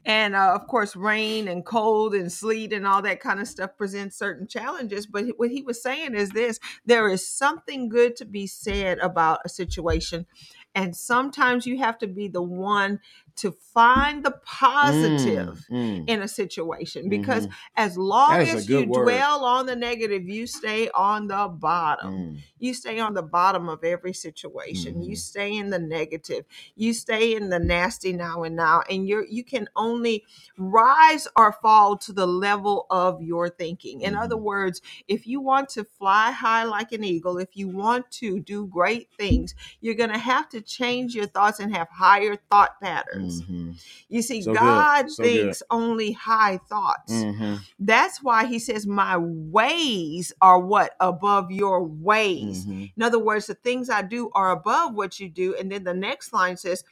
and 0.04 0.34
uh, 0.34 0.52
of 0.54 0.66
course, 0.66 0.96
rain 0.96 1.48
and 1.48 1.64
cold 1.64 2.14
and 2.14 2.32
sleet 2.32 2.72
and 2.72 2.86
all 2.86 3.02
that 3.02 3.20
kind 3.20 3.40
of 3.40 3.48
stuff 3.48 3.76
presents 3.76 4.18
certain 4.18 4.46
challenges. 4.46 5.06
But 5.06 5.26
what 5.36 5.50
he 5.50 5.62
was 5.62 5.82
saying 5.82 6.14
is 6.14 6.30
this: 6.30 6.58
there 6.84 7.08
is 7.08 7.28
something 7.28 7.88
good 7.88 8.16
to 8.16 8.24
be 8.24 8.46
said 8.46 8.98
about 8.98 9.40
a 9.44 9.48
situation, 9.48 10.26
and 10.74 10.96
sometimes 10.96 11.66
you 11.66 11.78
have 11.78 11.98
to 11.98 12.06
be 12.06 12.28
the 12.28 12.42
one 12.42 13.00
to 13.36 13.52
find 13.52 14.24
the 14.24 14.32
positive 14.44 15.66
Mm, 15.70 16.04
mm. 16.04 16.04
in 16.08 16.22
a 16.22 16.28
situation 16.28 17.08
because 17.08 17.46
Mhm. 17.46 17.52
as 17.76 17.96
long 17.98 18.30
That 18.30 18.42
is 18.42 18.54
a 18.54 18.56
as 18.58 18.68
you 18.68 18.86
word. 18.86 19.04
dwell 19.04 19.44
on 19.44 19.66
the 19.66 19.76
negative 19.76 20.28
you 20.28 20.46
stay 20.46 20.88
on 20.90 21.26
the 21.28 21.48
bottom 21.48 22.14
Mm. 22.14 22.38
you 22.58 22.72
stay 22.74 22.98
on 22.98 23.12
the 23.14 23.22
bottom 23.22 23.68
of 23.68 23.84
every 23.84 24.12
situation 24.14 25.02
you 25.02 25.14
Mhm. 25.14 25.18
stay 25.18 25.50
in 25.56 25.70
the 25.70 25.78
negative 25.78 26.44
you 26.74 26.92
stay 26.94 27.34
in 27.34 27.50
the 27.50 27.58
nasty 27.58 28.12
now 28.12 28.42
and 28.42 28.56
now 28.56 28.82
and 28.90 29.06
you're 29.08 29.26
you 29.26 29.44
can 29.44 29.68
only 29.76 30.24
rise 30.56 31.28
or 31.36 31.52
fall 31.52 31.96
to 31.98 32.12
the 32.12 32.26
level 32.26 32.86
of 32.90 33.22
your 33.22 33.48
thinking 33.48 34.00
in 34.00 34.14
other 34.14 34.36
Mhm. 34.36 34.42
words 34.52 34.80
if 35.08 35.26
you 35.26 35.40
want 35.40 35.68
to 35.68 35.84
fly 35.84 36.30
high 36.30 36.64
like 36.64 36.92
an 36.92 37.04
eagle 37.04 37.38
if 37.38 37.56
you 37.56 37.68
want 37.68 38.10
to 38.10 38.40
do 38.40 38.66
great 38.66 39.08
things 39.18 39.54
you're 39.80 39.94
going 40.02 40.10
to 40.10 40.18
have 40.18 40.48
to 40.48 40.60
change 40.60 41.14
your 41.14 41.26
thoughts 41.26 41.60
and 41.60 41.74
have 41.74 41.88
higher 41.90 42.36
thought 42.50 42.80
patterns 42.80 43.25
Mhm. 43.26 43.74
you 44.08 44.22
see, 44.22 44.42
So. 44.42 44.54
God 44.54 45.10
So 45.10 45.22
good. 45.22 45.42
thinks 45.42 45.62
only 45.70 46.12
high 46.12 46.58
thoughts. 46.68 47.12
Mhm. 47.12 47.60
That's 47.78 48.22
why 48.22 48.46
he 48.46 48.58
says, 48.58 48.86
My 48.86 49.16
ways 49.18 50.32
are 50.40 50.58
what? 50.58 50.94
Above 51.00 51.50
your 51.50 51.82
ways. 51.84 52.66
Mhm. 52.66 52.92
In 52.96 53.02
other 53.02 53.18
words, 53.18 53.46
the 53.46 53.54
things 53.54 53.90
I 53.90 54.02
do 54.02 54.30
are 54.34 54.50
above 54.50 54.94
what 54.94 55.20
you 55.20 55.28
do. 55.28 55.54
And 55.56 55.70
then 55.70 55.84
the 55.84 55.94
next 55.94 56.32
line 56.32 56.56
says, 56.56 56.84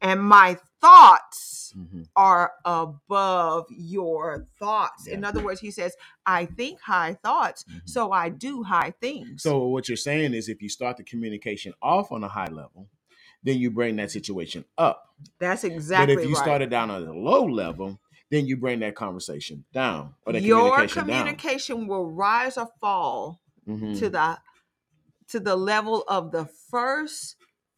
And 0.00 0.22
my 0.22 0.58
thoughts 0.80 1.72
Mhm. 1.76 2.06
are 2.14 2.52
above 2.64 3.66
your 3.70 4.46
thoughts. 4.58 5.06
In 5.06 5.24
other 5.24 5.42
words, 5.42 5.60
he 5.60 5.70
says, 5.70 5.96
I 6.26 6.44
think 6.44 6.80
high 6.80 7.14
thoughts, 7.14 7.64
Mhm. 7.64 7.88
so 7.88 8.12
I 8.12 8.28
do 8.28 8.62
high 8.64 8.92
things. 9.00 9.42
So 9.42 9.66
what 9.66 9.88
you're 9.88 9.96
saying 9.96 10.34
is, 10.34 10.48
if 10.48 10.60
you 10.60 10.68
start 10.68 10.98
the 10.98 11.04
communication 11.04 11.72
off 11.80 12.12
on 12.12 12.22
a 12.22 12.28
high 12.28 12.48
level, 12.48 12.88
then 13.44 13.58
you 13.58 13.70
bring 13.70 13.96
that 13.96 14.10
situation 14.10 14.64
up. 14.78 15.14
that's 15.38 15.64
exactly 15.64 16.14
but 16.16 16.22
if 16.22 16.28
you 16.28 16.34
right. 16.34 16.42
started 16.42 16.70
down 16.70 16.90
at 16.90 17.02
a 17.02 17.12
low 17.12 17.44
level, 17.44 17.98
then 18.30 18.46
you 18.46 18.56
bring 18.56 18.80
that 18.80 18.94
conversation 18.96 19.64
down 19.72 20.14
or 20.26 20.32
that 20.32 20.42
Your 20.42 20.70
communication, 20.86 21.02
communication 21.04 21.86
will 21.86 22.10
rise 22.10 22.56
or 22.58 22.68
fall 22.80 23.40
down. 23.66 23.78
Mhm. 23.78 23.98
to 24.00 24.08
the 24.10 24.38
to 25.28 25.40
the 25.40 25.56
level 25.56 26.04
of 26.08 26.32
the 26.32 26.44
first 26.46 27.36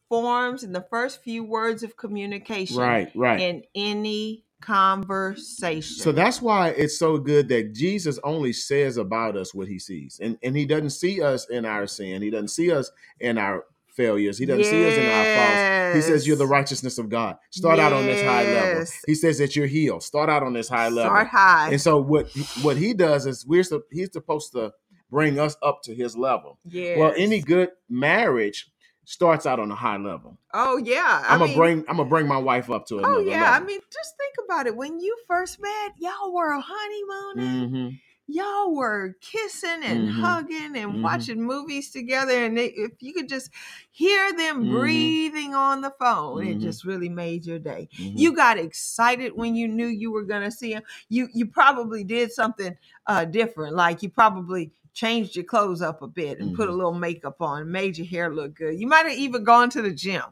forms 0.09 0.63
and 0.63 0.75
the 0.75 0.87
first 0.91 1.23
few 1.23 1.45
words 1.45 1.83
of 1.83 1.97
communication 1.97 2.79
Right, 2.79 3.11
right. 3.15 3.41
in 3.41 3.63
any 3.75 4.45
conversation. 4.61 6.03
So 6.03 6.13
that's 6.13 6.41
why 6.43 6.71
it's 6.71 6.99
so 6.99 7.19
good 7.19 7.49
that 7.49 7.73
Jesus 7.75 8.19
only 8.25 8.53
says 8.53 8.97
about 8.97 9.37
us 9.37 9.55
what 9.55 9.69
he 9.69 9.79
sees. 9.79 10.19
And 10.23 10.39
and 10.43 10.57
he 10.57 10.65
doesn't 10.67 10.91
see 10.91 11.23
us 11.23 11.49
in 11.51 11.65
our 11.65 11.87
sin. 11.87 12.23
He 12.23 12.31
doesn't 12.31 12.49
see 12.49 12.71
us 12.73 12.91
in 13.21 13.39
our 13.39 13.65
failures. 13.97 14.39
He 14.39 14.47
doesn't 14.47 14.65
see 14.65 14.87
us 14.87 14.95
in 14.97 15.07
our 15.07 15.25
faults. 15.37 15.97
He 15.97 16.03
says 16.03 16.27
you're 16.27 16.37
the 16.37 16.47
righteousness 16.47 16.99
of 16.99 17.09
God. 17.09 17.37
Start 17.51 17.79
out 17.79 17.93
on 17.93 18.05
this 18.07 18.23
high 18.23 18.45
level. 18.45 18.85
He 19.07 19.15
says 19.15 19.39
that 19.39 19.57
you're 19.57 19.67
healed. 19.67 20.03
Start 20.03 20.29
out 20.29 20.43
on 20.43 20.53
this 20.53 20.69
high 20.69 20.89
level. 20.89 21.11
Start 21.11 21.29
high. 21.29 21.71
And 21.73 21.81
so 21.81 22.01
what 22.01 22.29
what 22.63 22.77
he 22.77 22.93
does 22.95 23.27
is 23.27 23.47
we're 23.47 23.65
he's 23.91 24.13
supposed 24.13 24.53
to 24.53 24.73
bring 25.11 25.39
us 25.39 25.57
up 25.63 25.81
to 25.85 25.95
his 25.95 26.17
level. 26.17 26.59
yes. 26.65 26.99
Well, 26.99 27.15
any 27.17 27.41
good 27.41 27.71
marriage 27.89 28.71
starts 29.05 29.47
out 29.47 29.61
on 29.61 29.71
a 29.71 29.75
high 29.75 29.97
level. 29.97 30.37
Oh 30.53 30.77
yeah. 30.79 31.23
I 31.27 31.35
I'm 31.35 31.39
gonna 31.39 31.55
bring 31.55 31.85
I'm 31.89 31.97
gonna 31.97 32.09
bring 32.09 32.27
my 32.27 32.39
wife 32.39 32.69
up 32.71 32.87
to 32.89 32.99
another 32.99 33.15
Oh 33.15 33.21
yeah. 33.21 33.53
I 33.53 33.61
mean, 33.61 33.81
just 33.93 34.15
think 34.19 34.35
about 34.45 34.67
it. 34.67 34.77
When 34.77 34.99
you 35.01 35.17
first 35.29 35.61
met, 35.61 35.93
y'all 35.99 36.35
were 36.35 36.61
honeymooning. 36.61 37.71
Mhm. 37.71 38.01
Y'all 38.29 38.75
were 38.75 39.15
kissing 39.21 39.83
and 39.85 40.09
Mhm. 40.09 40.11
hugging 40.11 40.77
and 40.77 40.95
Mhm. 40.95 41.03
watching 41.03 41.43
movies 41.43 41.91
together 41.91 42.45
and 42.45 42.59
they, 42.59 42.67
if 42.69 42.93
you 43.01 43.13
could 43.13 43.29
just 43.29 43.51
hear 43.91 44.33
them 44.37 44.63
Mhm. 44.63 44.69
breathing 44.69 45.55
on 45.55 45.81
the 45.81 45.93
phone 45.99 46.43
it 46.43 46.57
Mhm. 46.57 46.61
just 46.61 46.85
really 46.85 47.09
made 47.09 47.47
your 47.47 47.59
day 47.59 47.89
Mhm. 47.99 48.17
you 48.17 48.35
got 48.35 48.59
excited 48.59 49.33
when 49.35 49.55
you 49.55 49.69
knew 49.69 49.87
you 49.87 50.11
were 50.11 50.25
going 50.25 50.43
to 50.43 50.51
see 50.51 50.73
them. 50.75 50.83
you 51.09 51.29
you 51.35 51.47
probably 51.47 52.03
did 52.05 52.33
something 52.33 52.77
uh 53.07 53.25
different 53.25 53.75
like 53.75 54.03
you 54.03 54.11
probably 54.11 54.73
changed 54.93 55.37
your 55.37 55.45
clothes 55.45 55.83
up 55.83 56.03
a 56.03 56.09
bit 56.09 56.41
and 56.41 56.53
put 56.53 56.69
a 56.69 56.73
Mhm. 56.73 56.77
little 56.77 56.95
makeup 56.95 57.41
on 57.41 57.71
made 57.71 57.97
your 57.97 58.07
hair 58.07 58.35
look 58.35 58.55
good 58.55 58.79
you 58.79 58.87
might 58.87 59.07
have 59.07 59.17
even 59.17 59.45
gone 59.45 59.71
to 59.71 59.83
the 59.83 59.93
gym 59.93 60.25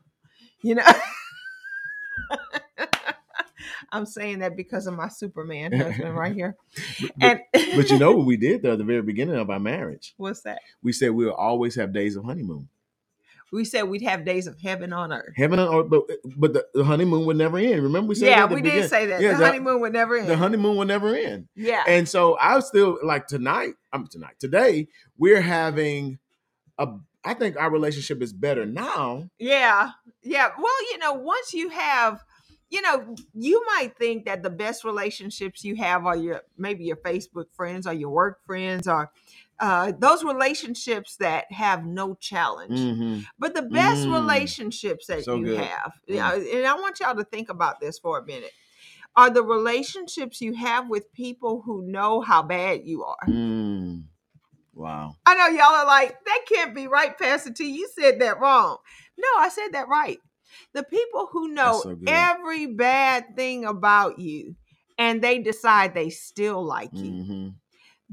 you 0.63 0.75
know 0.75 0.85
I'm 3.95 4.07
saying 4.07 4.41
that 4.41 4.57
because 4.57 4.87
of 4.87 4.95
my 4.95 5.09
Superman 5.09 5.73
husband 5.79 6.17
right 6.17 6.35
here. 6.35 6.57
But, 7.01 7.11
And 7.21 7.41
but 7.77 7.91
you 7.91 7.99
know 7.99 8.13
what 8.13 8.27
we 8.33 8.37
did 8.37 8.63
though 8.63 8.73
at 8.73 8.79
the 8.79 8.85
very 8.85 9.03
beginning 9.03 9.37
of 9.37 9.49
our 9.51 9.61
marriage? 9.61 10.15
what's 10.17 10.43
that? 10.43 10.59
We 10.83 10.93
said 10.93 11.11
we'll 11.13 11.33
always 11.33 11.75
have 11.77 11.93
days 11.93 12.17
of 12.17 12.25
honeymoon. 12.25 12.69
We 13.53 13.65
said 13.65 13.85
we'd 13.85 14.03
have 14.03 14.25
days 14.25 14.49
of 14.49 14.59
heaven 14.59 14.93
on 14.93 15.13
earth. 15.13 15.33
Heaven 15.37 15.61
on 15.61 15.73
earth, 15.73 15.87
but 15.89 16.03
but 16.37 16.53
the, 16.55 16.67
the 16.75 16.83
honeymoon 16.85 17.25
would 17.27 17.37
never 17.37 17.57
end. 17.59 17.85
Remember 17.85 18.09
we 18.09 18.17
said 18.17 18.27
yeah, 18.31 18.47
we 18.47 18.57
beginning? 18.57 18.81
did 18.83 18.91
say 18.91 19.07
that. 19.07 19.21
Yeah, 19.21 19.33
the 19.33 19.39
the- 19.39 19.47
honeymoon 19.47 19.81
would 19.81 19.93
never 19.93 20.17
end. 20.17 20.29
The 20.29 20.37
honeymoon 20.37 20.77
would 20.77 20.89
never 20.89 21.15
end. 21.15 21.47
yeah. 21.55 21.85
And 21.87 22.09
so 22.09 22.35
I 22.35 22.57
was 22.57 22.67
still 22.67 22.99
like 23.05 23.29
tonight. 23.29 23.75
I'm 23.93 24.09
tonight. 24.09 24.35
Today 24.41 24.89
we're 25.19 25.41
having 25.41 26.19
a. 26.79 26.89
I 27.25 27.35
think 27.35 27.57
our 27.57 27.71
relationship 27.71 28.21
is 28.23 28.33
better 28.33 28.67
now. 28.67 29.31
Yeah. 29.39 29.91
Yeah. 30.23 30.49
Well, 30.59 30.83
you 30.91 30.99
know, 30.99 31.13
once 31.15 31.55
you 31.55 31.69
have, 31.71 32.25
you 32.75 32.83
know, 32.83 33.15
you 33.33 33.65
might 33.67 33.97
think 33.97 34.25
that 34.25 34.43
the 34.43 34.51
best 34.51 34.83
relationships 34.85 35.65
you 35.65 35.77
have 35.77 36.05
are 36.07 36.17
your 36.17 36.43
maybe 36.59 36.85
your 36.85 36.97
Facebook 36.97 37.47
friends 37.55 37.87
or 37.87 37.93
your 37.93 38.11
work 38.11 38.45
friends 38.45 38.89
or 38.89 39.13
uh, 39.61 39.93
those 40.01 40.25
relationships 40.25 41.15
that 41.19 41.51
have 41.53 41.87
no 41.87 42.15
challenge. 42.17 42.77
Mhm. 42.79 43.25
But 43.39 43.55
the 43.55 43.63
best 43.63 44.05
Mm. 44.07 44.13
relationships 44.21 45.07
that 45.07 45.25
So 45.25 45.37
you 45.37 45.45
good. 45.45 45.61
have, 45.61 45.93
yeah, 46.09 46.35
and 46.35 46.67
I 46.67 46.75
want 46.75 46.99
y'all 46.99 47.15
to 47.15 47.23
think 47.23 47.49
about 47.49 47.79
this 47.79 47.97
for 48.01 48.19
a 48.19 48.25
minute, 48.27 48.51
are 49.15 49.31
the 49.31 49.45
relationships 49.45 50.41
you 50.41 50.55
have 50.55 50.89
with 50.89 51.13
people 51.13 51.63
who 51.65 51.83
know 51.83 52.21
how 52.21 52.43
bad 52.43 52.81
you 52.85 53.05
are. 53.05 53.27
Mm. 53.29 54.07
Wow. 54.75 55.15
I 55.25 55.37
know 55.37 55.47
y'all 55.57 55.73
are 55.73 55.87
like, 55.87 56.17
that 56.25 56.41
can't 56.53 56.75
be 56.75 56.89
right, 56.89 57.17
Pastor 57.17 57.53
T. 57.53 57.71
You 57.71 57.89
said 57.97 58.21
that 58.21 58.41
wrong. 58.41 58.79
No, 59.17 59.29
I 59.39 59.49
said 59.49 59.69
that 59.73 59.87
right. 59.87 60.19
The 60.73 60.83
people 60.85 61.29
who 61.33 61.49
know 61.49 61.83
so 61.83 61.97
every 62.07 62.67
bad 62.67 63.37
thing 63.37 63.65
about 63.65 64.19
you 64.19 64.57
and 64.99 65.23
they 65.23 65.39
decide 65.41 65.95
they 65.95 66.11
still 66.11 66.65
like 66.65 67.03
you. 67.03 67.13
Mhm. 67.13 67.55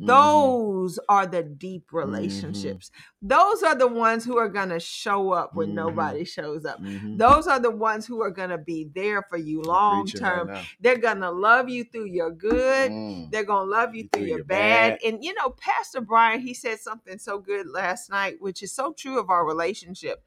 Mhm. 0.02 0.08
Those 0.08 1.00
are 1.10 1.28
the 1.28 1.44
deep 1.44 1.88
Mm-hmm. 1.88 1.98
relationships. 1.98 2.92
Those 3.22 3.64
are 3.64 3.76
the 3.76 3.88
ones 3.88 4.26
who 4.26 4.38
are 4.38 4.50
going 4.50 4.70
to 4.70 4.80
show 4.80 5.32
up 5.32 5.56
when 5.56 5.70
Mhm. 5.70 5.74
nobody 5.76 6.26
shows 6.26 6.66
up. 6.66 6.80
Those 7.18 7.48
are 7.48 7.60
the 7.60 7.72
ones 7.72 8.06
who 8.08 8.22
are 8.22 8.32
going 8.32 8.50
to 8.50 8.58
be 8.58 8.90
there 8.94 9.22
for 9.30 9.38
you 9.38 9.62
long 9.62 10.04
Preaching 10.04 10.22
right 10.24 10.30
term. 10.48 10.66
They're 10.80 10.98
going 10.98 11.20
to 11.22 11.32
love 11.32 11.70
you 11.70 11.84
through 11.84 12.06
your 12.08 12.32
good. 12.32 12.92
Mm. 12.92 13.32
They're 13.32 13.44
gonna 13.44 13.70
love 13.70 13.94
you 13.96 14.04
through, 14.04 14.22
Through 14.22 14.28
your, 14.28 14.38
your 14.40 14.46
bad. 14.46 15.00
bad. 15.00 15.00
And 15.14 15.24
you 15.24 15.34
know, 15.34 15.50
Pastor 15.52 16.02
Brian, 16.02 16.40
he 16.42 16.54
said 16.54 16.80
something 16.80 17.18
so 17.18 17.40
good 17.40 17.68
last 17.68 18.10
night, 18.10 18.38
which 18.40 18.62
is 18.64 18.72
so 18.72 18.94
true 18.94 19.20
of 19.20 19.30
our 19.30 19.46
relationship. 19.46 20.24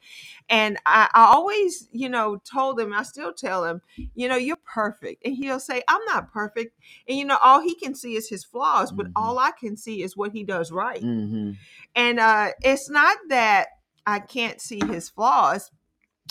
And 0.48 0.78
I, 0.86 1.08
I 1.14 1.24
always, 1.24 1.88
you 1.92 2.08
know, 2.08 2.36
told 2.44 2.78
him, 2.78 2.92
I 2.92 3.02
still 3.02 3.32
tell 3.32 3.64
him, 3.64 3.80
you 4.14 4.28
know, 4.28 4.36
you're 4.36 4.56
perfect. 4.56 5.24
And 5.24 5.34
he'll 5.34 5.60
say, 5.60 5.82
I'm 5.88 6.04
not 6.06 6.32
perfect. 6.32 6.76
And 7.08 7.18
you 7.18 7.24
know, 7.24 7.38
all 7.42 7.60
he 7.60 7.74
can 7.74 7.94
see 7.94 8.16
is 8.16 8.28
his 8.28 8.44
flaws, 8.44 8.92
but 8.92 9.06
all 9.16 9.38
I 9.38 9.50
can 9.58 9.63
see 9.76 10.02
is 10.02 10.16
what 10.16 10.32
he 10.32 10.44
does 10.44 10.70
right. 10.72 11.02
Mhm. 11.02 11.56
And 11.94 12.20
uh 12.20 12.50
it's 12.62 12.88
not 12.90 13.16
that 13.28 13.68
I 14.06 14.20
can't 14.20 14.60
see 14.60 14.80
his 14.84 15.08
flaws, 15.08 15.70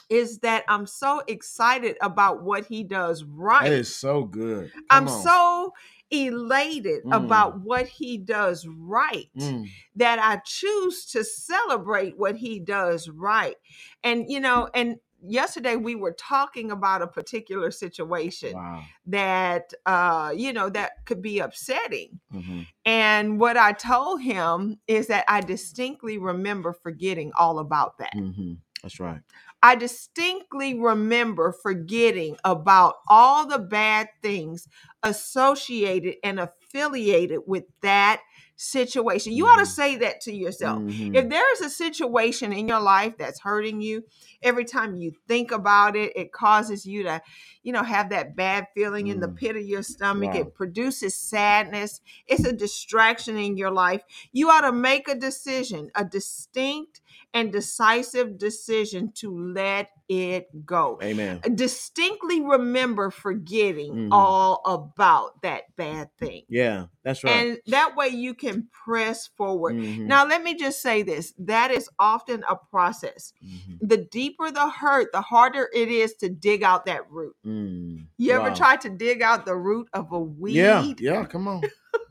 is 0.09 0.39
that 0.39 0.63
I'm 0.67 0.85
so 0.85 1.21
excited 1.27 1.97
about 2.01 2.43
what 2.43 2.65
he 2.67 2.83
does 2.83 3.23
right. 3.23 3.69
That 3.69 3.73
is 3.79 3.95
so 3.95 4.23
good. 4.25 4.71
I'm 4.89 5.07
on. 5.07 5.23
so 5.23 5.73
elated 6.11 7.03
Mm. 7.05 7.25
about 7.25 7.59
what 7.61 7.87
he 7.87 8.17
does 8.19 8.67
right 8.67 9.31
Mm. 9.35 9.67
that 9.95 10.19
I 10.19 10.41
choose 10.45 11.05
to 11.07 11.23
celebrate 11.23 12.17
what 12.17 12.35
he 12.37 12.59
does 12.59 13.09
right. 13.09 13.55
And 14.03 14.29
you 14.29 14.39
know, 14.39 14.69
and 14.73 14.97
yesterday 15.25 15.75
we 15.75 15.95
were 15.95 16.11
talking 16.13 16.71
about 16.71 17.01
a 17.01 17.07
particular 17.07 17.71
situation 17.71 18.53
Wow. 18.53 18.83
that 19.07 19.73
uh 19.85 20.33
you 20.35 20.53
know 20.53 20.69
that 20.69 21.05
could 21.05 21.21
be 21.21 21.39
upsetting. 21.39 22.19
Mhm. 22.33 22.67
And 22.85 23.39
what 23.39 23.57
I 23.57 23.71
told 23.73 24.21
him 24.21 24.79
is 24.87 25.07
that 25.07 25.25
I 25.27 25.41
distinctly 25.41 26.17
remember 26.17 26.73
forgetting 26.73 27.31
all 27.37 27.59
about 27.59 27.97
that. 27.99 28.13
Mhm. 28.15 28.57
That's 28.81 28.99
right. 28.99 29.21
I 29.61 29.75
distinctly 29.75 30.77
remember 30.77 31.53
forgetting 31.53 32.35
about 32.43 32.95
all 33.07 33.47
the 33.47 33.59
bad 33.59 34.09
things 34.21 34.67
associated 35.03 36.15
and 36.21 36.37
affiliated 36.39 37.39
with 37.47 37.63
that 37.81 38.21
situation. 38.63 39.33
You 39.33 39.45
ought 39.47 39.59
to 39.59 39.65
say 39.65 39.97
that 39.97 40.21
to 40.21 40.33
yourself. 40.33 40.79
Mhm. 40.79 41.15
If 41.15 41.29
there 41.29 41.53
is 41.53 41.61
a 41.61 41.69
situation 41.69 42.53
in 42.53 42.67
your 42.67 42.79
life 42.79 43.17
that's 43.17 43.41
hurting 43.41 43.81
you, 43.81 44.03
every 44.41 44.65
time 44.65 44.95
you 44.95 45.11
think 45.27 45.51
about 45.51 45.95
it, 45.95 46.13
it 46.15 46.31
causes 46.31 46.85
you 46.85 47.03
to, 47.03 47.21
you 47.61 47.73
know, 47.73 47.83
have 47.83 48.09
that 48.09 48.35
bad 48.35 48.67
feeling 48.73 49.07
in 49.07 49.19
the 49.19 49.27
Mm. 49.27 49.35
pit 49.35 49.55
of 49.55 49.63
your 49.63 49.83
stomach. 49.83 50.33
Wow. 50.33 50.39
It 50.41 50.53
produces 50.55 51.15
sadness. 51.15 52.01
It's 52.27 52.45
a 52.45 52.53
distraction 52.53 53.37
in 53.37 53.57
your 53.57 53.71
life. 53.71 54.03
You 54.31 54.49
ought 54.49 54.61
to 54.61 54.71
make 54.71 55.07
a 55.07 55.15
decision, 55.15 55.91
a 55.95 56.05
distinct 56.05 57.01
and 57.33 57.51
decisive 57.51 58.37
decision 58.37 59.11
to 59.15 59.35
let 59.35 59.89
it 60.09 60.65
go. 60.65 60.99
Amen. 61.01 61.41
Distinctly 61.55 62.41
remember 62.41 63.09
forgetting 63.09 63.93
Mhm. 63.93 64.09
all 64.11 64.61
about 64.65 65.41
that 65.41 65.75
bad 65.75 66.09
thing. 66.19 66.43
Yeah, 66.49 66.87
that's 67.03 67.23
right. 67.23 67.31
And 67.33 67.59
that 67.67 67.95
way 67.95 68.09
you 68.09 68.33
can 68.33 68.67
press 68.85 69.27
forward. 69.27 69.75
Mhm. 69.75 70.05
Now, 70.07 70.25
let 70.25 70.43
me 70.43 70.55
just 70.55 70.81
say 70.81 71.01
this 71.03 71.33
that 71.39 71.71
is 71.71 71.89
often 71.99 72.43
a 72.49 72.55
process. 72.55 73.33
Mhm. 73.43 73.79
The 73.81 73.97
deeper 73.97 74.51
the 74.51 74.69
hurt, 74.69 75.11
the 75.11 75.21
harder 75.21 75.69
it 75.73 75.89
is 75.89 76.13
to 76.15 76.29
dig 76.29 76.63
out 76.63 76.85
that 76.85 77.09
root. 77.09 77.35
Mm. 77.45 78.07
You 78.17 78.31
ever 78.33 78.49
Wow. 78.49 78.55
tried 78.55 78.81
to 78.81 78.89
dig 78.89 79.21
out 79.21 79.45
the 79.45 79.55
root 79.55 79.87
of 79.93 80.11
a 80.11 80.19
weed? 80.19 80.55
Yeah, 80.55 80.93
yeah. 80.99 81.25
Come 81.25 81.47
on, 81.47 81.61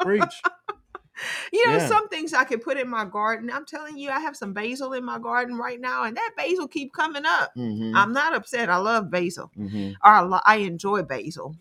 preach. 0.00 0.42
You 1.52 1.66
know, 1.68 1.76
Yeah. 1.76 1.86
some 1.88 2.08
things 2.08 2.32
I 2.32 2.44
could 2.44 2.62
put 2.62 2.78
in 2.78 2.88
my 2.88 3.04
garden. 3.04 3.50
I'm 3.52 3.64
telling 3.66 3.96
you, 3.98 4.10
I 4.10 4.20
have 4.20 4.36
some 4.36 4.52
basil 4.52 4.92
in 4.94 5.04
my 5.04 5.18
garden 5.18 5.56
right 5.56 5.80
now, 5.80 6.04
and 6.04 6.16
that 6.16 6.30
basil 6.36 6.66
keep 6.68 6.92
coming 6.92 7.24
up. 7.26 7.50
Mhm. 7.56 7.92
I'm 7.94 8.12
not 8.12 8.34
upset. 8.34 8.70
I 8.70 8.76
love 8.76 9.10
basil. 9.10 9.50
Mhm. 9.58 9.92
or 10.04 10.10
I 10.10 10.22
li- 10.24 10.42
I 10.44 10.56
enjoy 10.56 11.02
basil. 11.02 11.56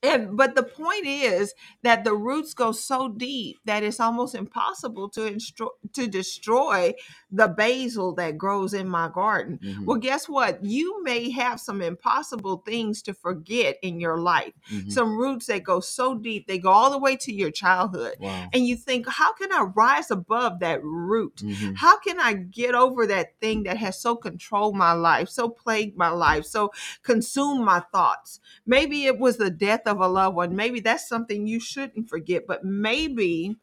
And 0.00 0.36
but 0.36 0.54
the 0.54 0.62
point 0.62 1.06
is 1.06 1.54
that 1.82 2.04
the 2.04 2.14
roots 2.14 2.54
go 2.54 2.70
so 2.70 3.08
deep 3.08 3.58
that 3.64 3.82
it's 3.82 3.98
almost 3.98 4.36
impossible 4.36 5.08
to 5.10 5.20
instro- 5.22 5.70
to 5.92 6.06
destroy 6.06 6.94
the 7.32 7.48
basil 7.48 8.14
that 8.14 8.38
grows 8.38 8.74
in 8.74 8.88
my 8.88 9.08
garden. 9.08 9.58
Mhm. 9.62 9.86
Well, 9.86 9.98
guess 9.98 10.28
what? 10.28 10.64
You 10.64 11.02
may 11.02 11.30
have 11.30 11.60
some 11.60 11.82
impossible 11.82 12.62
things 12.64 13.02
to 13.02 13.12
forget 13.12 13.76
in 13.82 13.98
your 13.98 14.18
life. 14.18 14.52
Mhm. 14.72 14.92
Some 14.92 15.18
roots 15.18 15.46
that 15.46 15.64
go 15.64 15.80
so 15.80 16.14
deep, 16.14 16.46
they 16.46 16.58
go 16.58 16.70
all 16.70 16.90
the 16.92 16.98
way 16.98 17.16
to 17.16 17.32
your 17.32 17.50
childhood. 17.50 18.14
Wow. 18.20 18.48
And 18.52 18.66
you 18.68 18.76
think, 18.76 19.08
how 19.08 19.32
can 19.32 19.52
I 19.52 19.62
rise 19.62 20.12
above 20.12 20.60
that 20.60 20.82
root? 20.84 21.42
Mhm. 21.44 21.74
How 21.76 21.98
can 21.98 22.20
I 22.20 22.34
get 22.34 22.74
over 22.76 23.04
that 23.08 23.38
thing 23.40 23.64
that 23.64 23.78
has 23.78 24.00
so 24.00 24.14
controlled 24.14 24.76
my 24.76 24.92
life, 24.92 25.28
so 25.28 25.48
plagued 25.48 25.96
my 25.96 26.10
life, 26.10 26.44
so 26.44 26.70
consumed 27.02 27.64
my 27.64 27.80
thoughts? 27.92 28.38
Maybe 28.64 29.04
it 29.06 29.18
was 29.18 29.38
the 29.38 29.50
death 29.50 29.87
of 29.88 30.00
a 30.00 30.06
loved 30.06 30.36
one. 30.36 30.54
Maybe 30.54 30.78
that's 30.80 31.08
something 31.08 31.46
you 31.48 31.58
shouldn't 31.58 32.08
forget, 32.08 32.46
but 32.46 32.62
maybe. 32.64 33.56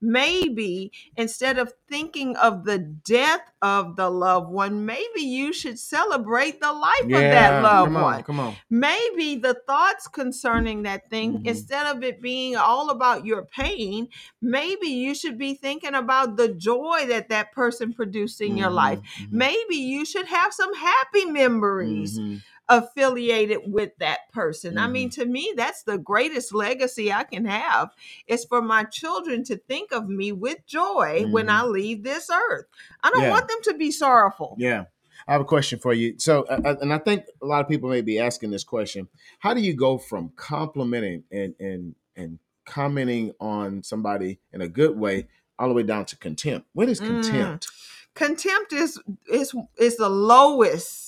Maybe 0.00 0.92
instead 1.16 1.58
of 1.58 1.72
thinking 1.88 2.36
of 2.36 2.64
the 2.64 2.78
death 2.78 3.40
of 3.62 3.96
the 3.96 4.10
loved 4.10 4.50
one, 4.50 4.84
maybe 4.84 5.22
you 5.22 5.54
should 5.54 5.78
celebrate 5.78 6.60
the 6.60 6.72
life 6.72 7.00
of 7.04 7.10
that 7.10 7.62
loved 7.62 7.86
come 7.88 7.96
on, 7.96 8.02
one 8.02 8.22
come 8.24 8.40
on. 8.40 8.56
maybe 8.68 9.36
the 9.36 9.54
thoughts 9.66 10.06
concerning 10.06 10.82
that 10.82 11.08
thing 11.08 11.38
Mhm. 11.38 11.46
instead 11.46 11.86
of 11.86 12.02
it 12.02 12.20
being 12.20 12.56
all 12.56 12.90
about 12.90 13.24
your 13.24 13.44
pain 13.46 14.08
maybe 14.42 14.88
you 14.88 15.14
should 15.14 15.38
be 15.38 15.54
thinking 15.54 15.94
about 15.94 16.36
the 16.36 16.48
joy 16.48 17.06
that 17.08 17.28
that 17.30 17.52
person 17.52 17.92
produced 17.94 18.40
in 18.42 18.56
your 18.58 18.70
life 18.70 18.98
Mhm. 19.00 19.32
maybe 19.32 19.76
you 19.76 20.04
should 20.04 20.26
have 20.26 20.52
some 20.52 20.74
happy 20.74 21.24
memories 21.24 22.18
Mhm. 22.18 22.42
Affiliated 22.68 23.58
with 23.66 23.92
that 23.98 24.20
person 24.32 24.76
i 24.78 24.88
mean 24.88 25.08
to 25.08 25.24
me 25.24 25.52
that's 25.56 25.82
the 25.84 25.98
greatest 25.98 26.52
legacy 26.52 27.12
i 27.12 27.22
can 27.22 27.44
have 27.44 27.90
is 28.26 28.44
for 28.44 28.60
my 28.60 28.82
children 28.84 29.44
to 29.44 29.56
think 29.56 29.92
of 29.92 30.08
me 30.08 30.32
with 30.32 30.58
joy 30.66 31.24
when 31.30 31.48
i 31.48 31.62
leave 31.62 32.02
this 32.02 32.28
earth 32.30 32.64
i 33.02 33.10
don't 33.10 33.22
Yeah. 33.22 33.30
want 33.30 33.48
them 33.48 33.58
to 33.64 33.74
be 33.74 33.90
sorrowful 33.90 34.56
Yeah. 34.58 34.84
I 35.28 35.32
have 35.32 35.40
a 35.40 35.44
question 35.46 35.80
for 35.80 35.92
you. 35.92 36.14
So, 36.18 36.42
uh, 36.42 36.60
uh, 36.64 36.76
and 36.80 36.92
I 36.92 36.98
think 36.98 37.24
a 37.42 37.46
lot 37.46 37.60
of 37.60 37.68
people 37.68 37.88
may 37.88 38.02
be 38.02 38.20
asking 38.20 38.50
this 38.50 38.62
question: 38.62 39.08
How 39.40 39.54
do 39.54 39.60
you 39.60 39.74
go 39.74 39.98
from 39.98 40.30
complimenting 40.36 41.24
and 41.32 41.54
and 41.58 41.94
and 42.14 42.38
commenting 42.64 43.32
on 43.40 43.82
somebody 43.82 44.38
in 44.52 44.60
a 44.60 44.68
good 44.68 44.96
way 44.96 45.26
all 45.58 45.66
the 45.68 45.74
way 45.74 45.82
down 45.82 46.04
to 46.06 46.16
contempt? 46.16 46.68
What 46.74 46.88
is 46.88 47.00
Mm. 47.00 47.06
contempt? 47.06 47.66
contempt 48.14 48.72
is 48.72 49.00
is 49.32 49.52
is 49.78 49.96
the 49.96 50.08
lowest 50.10 51.05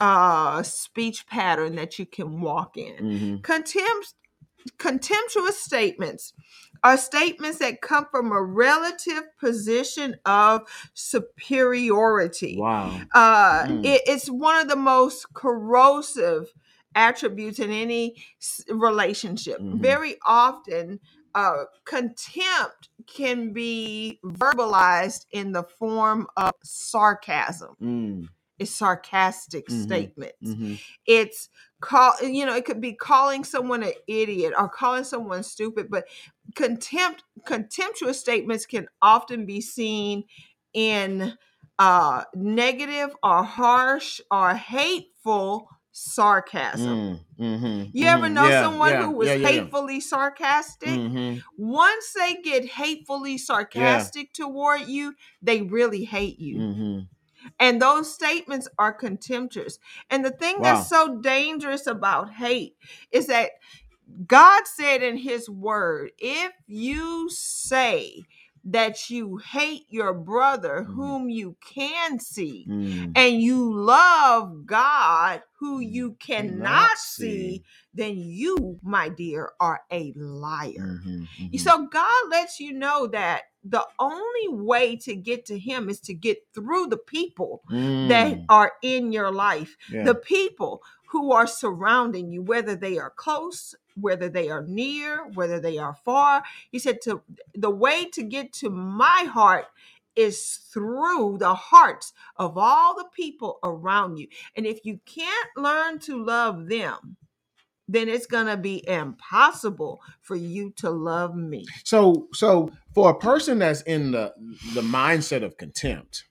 uh 0.00 0.62
speech 0.62 1.26
pattern 1.26 1.76
that 1.76 1.98
you 1.98 2.06
can 2.06 2.40
walk 2.40 2.76
in 2.76 2.96
Mhm. 2.96 3.42
contempt 3.42 4.14
contemptuous 4.78 5.58
statements 5.58 6.32
are 6.84 6.96
statements 6.96 7.58
that 7.58 7.80
come 7.80 8.06
from 8.10 8.30
a 8.32 8.42
relative 8.42 9.24
position 9.40 10.16
of 10.24 10.62
superiority 10.94 12.56
Wow. 12.58 13.00
uh 13.14 13.64
Mm. 13.64 13.84
it- 13.84 14.02
it's 14.06 14.28
one 14.28 14.60
of 14.60 14.68
the 14.68 14.76
most 14.76 15.32
corrosive 15.34 16.52
attributes 16.94 17.58
in 17.60 17.70
any 17.70 18.16
relationship. 18.68 19.60
Mhm. 19.60 19.80
Very 19.80 20.16
often, 20.26 20.98
uh, 21.34 21.64
contempt 21.84 22.88
can 23.06 23.52
be 23.52 24.18
verbalized 24.24 25.26
in 25.30 25.52
the 25.52 25.62
form 25.62 26.26
of 26.36 26.52
sarcasm. 26.64 27.76
Mm, 27.80 28.28
It's 28.58 28.70
sarcastic 28.72 29.70
Mhm. 29.70 30.10
statements. 30.10 30.34
mhm. 30.40 30.78
It's 31.06 31.48
call 31.80 32.14
you 32.22 32.44
know 32.44 32.56
it 32.56 32.64
could 32.64 32.80
be 32.80 32.92
calling 32.94 33.44
someone 33.44 33.82
an 33.84 33.92
idiot 34.08 34.52
or 34.58 34.68
calling 34.68 35.04
someone 35.04 35.44
stupid 35.44 35.88
but 35.90 36.08
contempt 36.56 37.22
contemptuous 37.46 38.18
statements 38.18 38.66
can 38.66 38.88
often 39.00 39.46
be 39.46 39.60
seen 39.60 40.24
in 40.72 41.36
uh 41.78 42.24
negative 42.34 43.14
or 43.22 43.44
harsh 43.44 44.20
or 44.30 44.54
hateful 44.54 45.68
sarcasm 45.92 47.04
Mm, 47.04 47.24
mhm, 47.38 47.92
you 47.92 48.06
ever 48.06 48.28
mhm. 48.28 48.34
know 48.34 48.50
Yeah, 48.50 48.64
someone 48.64 48.96
yeah, 48.96 49.00
who 49.00 49.12
was 49.12 49.34
yeah, 49.34 49.34
hatefully 49.34 50.00
sarcastic 50.00 51.02
Mhm. 51.08 51.44
once 51.56 52.12
they 52.14 52.36
get 52.42 52.64
hatefully 52.66 53.38
sarcastic 53.38 54.32
toward 54.32 54.82
you 54.82 55.14
they 55.42 55.62
really 55.62 56.04
hate 56.04 56.38
you 56.38 56.64
Mhm. 56.64 57.08
And 57.60 57.80
those 57.82 58.12
statements 58.12 58.68
are 58.78 58.92
contemptuous. 58.92 59.78
And 60.10 60.24
the 60.24 60.30
thing 60.30 60.56
Wow. 60.56 60.62
that's 60.62 60.88
so 60.88 61.20
dangerous 61.20 61.86
about 61.86 62.32
hate 62.32 62.76
is 63.12 63.26
that 63.26 63.50
God 64.26 64.66
said 64.66 65.02
in 65.02 65.16
his 65.16 65.48
word, 65.50 66.12
if 66.18 66.52
you 66.66 67.28
say 67.30 68.22
that 68.64 69.08
you 69.10 69.38
hate 69.38 69.86
your 69.88 70.12
brother 70.12 70.84
Mhm. 70.88 70.94
whom 70.94 71.30
you 71.30 71.56
can 71.60 72.18
see, 72.18 72.66
Mm. 72.68 73.12
and 73.14 73.42
you 73.42 73.72
love 73.72 74.66
God 74.66 75.42
who 75.58 75.80
Mm, 75.80 75.92
you 75.92 76.12
cannot 76.14 76.58
cannot 76.58 76.98
see. 76.98 77.22
see, 77.24 77.64
then 77.94 78.16
you, 78.18 78.78
my 78.82 79.08
dear, 79.08 79.52
are 79.60 79.82
a 79.90 80.12
liar. 80.16 81.00
Mhm, 81.04 81.26
mhm. 81.40 81.60
So 81.60 81.86
God 81.86 82.30
lets 82.30 82.60
you 82.60 82.72
know 82.72 83.06
that 83.08 83.44
the 83.70 83.84
only 83.98 84.48
way 84.48 84.96
to 84.96 85.14
get 85.14 85.46
to 85.46 85.58
him 85.58 85.88
is 85.88 86.00
to 86.00 86.14
get 86.14 86.38
through 86.54 86.86
the 86.88 86.96
people 86.98 87.62
that 88.02 88.38
Mm, 88.38 88.46
are 88.48 88.72
in 88.82 89.12
your 89.12 89.30
life, 89.32 89.76
yeah. 89.88 90.04
the 90.04 90.14
people 90.14 90.82
who 91.06 91.32
are 91.32 91.46
surrounding 91.46 92.30
you, 92.30 92.42
whether 92.42 92.76
they 92.76 92.98
are 92.98 93.10
close, 93.10 93.74
whether 93.96 94.28
they 94.28 94.50
are 94.50 94.64
near, 94.66 95.26
whether 95.34 95.60
they 95.60 95.78
are 95.78 95.94
far. 96.04 96.42
He 96.70 96.78
said 96.78 97.00
to 97.02 97.22
the 97.54 97.70
way 97.70 98.06
to 98.10 98.22
get 98.22 98.52
to 98.54 98.70
my 98.70 99.26
heart 99.32 99.66
is 100.16 100.60
through 100.72 101.38
the 101.38 101.54
hearts 101.54 102.12
of 102.36 102.58
all 102.58 102.96
the 102.96 103.08
people 103.14 103.58
around 103.62 104.18
you. 104.18 104.28
And 104.56 104.66
if 104.66 104.84
you 104.84 105.00
can't 105.06 105.48
learn 105.56 105.98
to 106.00 106.22
love 106.24 106.68
them, 106.68 107.16
then 107.88 108.08
it's 108.08 108.26
going 108.26 108.46
to 108.46 108.56
be 108.56 108.86
impossible 108.86 110.00
for 110.20 110.36
you 110.36 110.70
to 110.76 110.90
love 110.90 111.34
me. 111.34 111.64
So, 111.84 112.28
so 112.34 112.70
for 112.94 113.10
a 113.10 113.18
person 113.18 113.58
that's 113.58 113.80
in 113.82 114.12
the 114.12 114.34
the 114.74 114.82
mindset 114.82 115.42
of 115.42 115.56
contempt, 115.56 116.24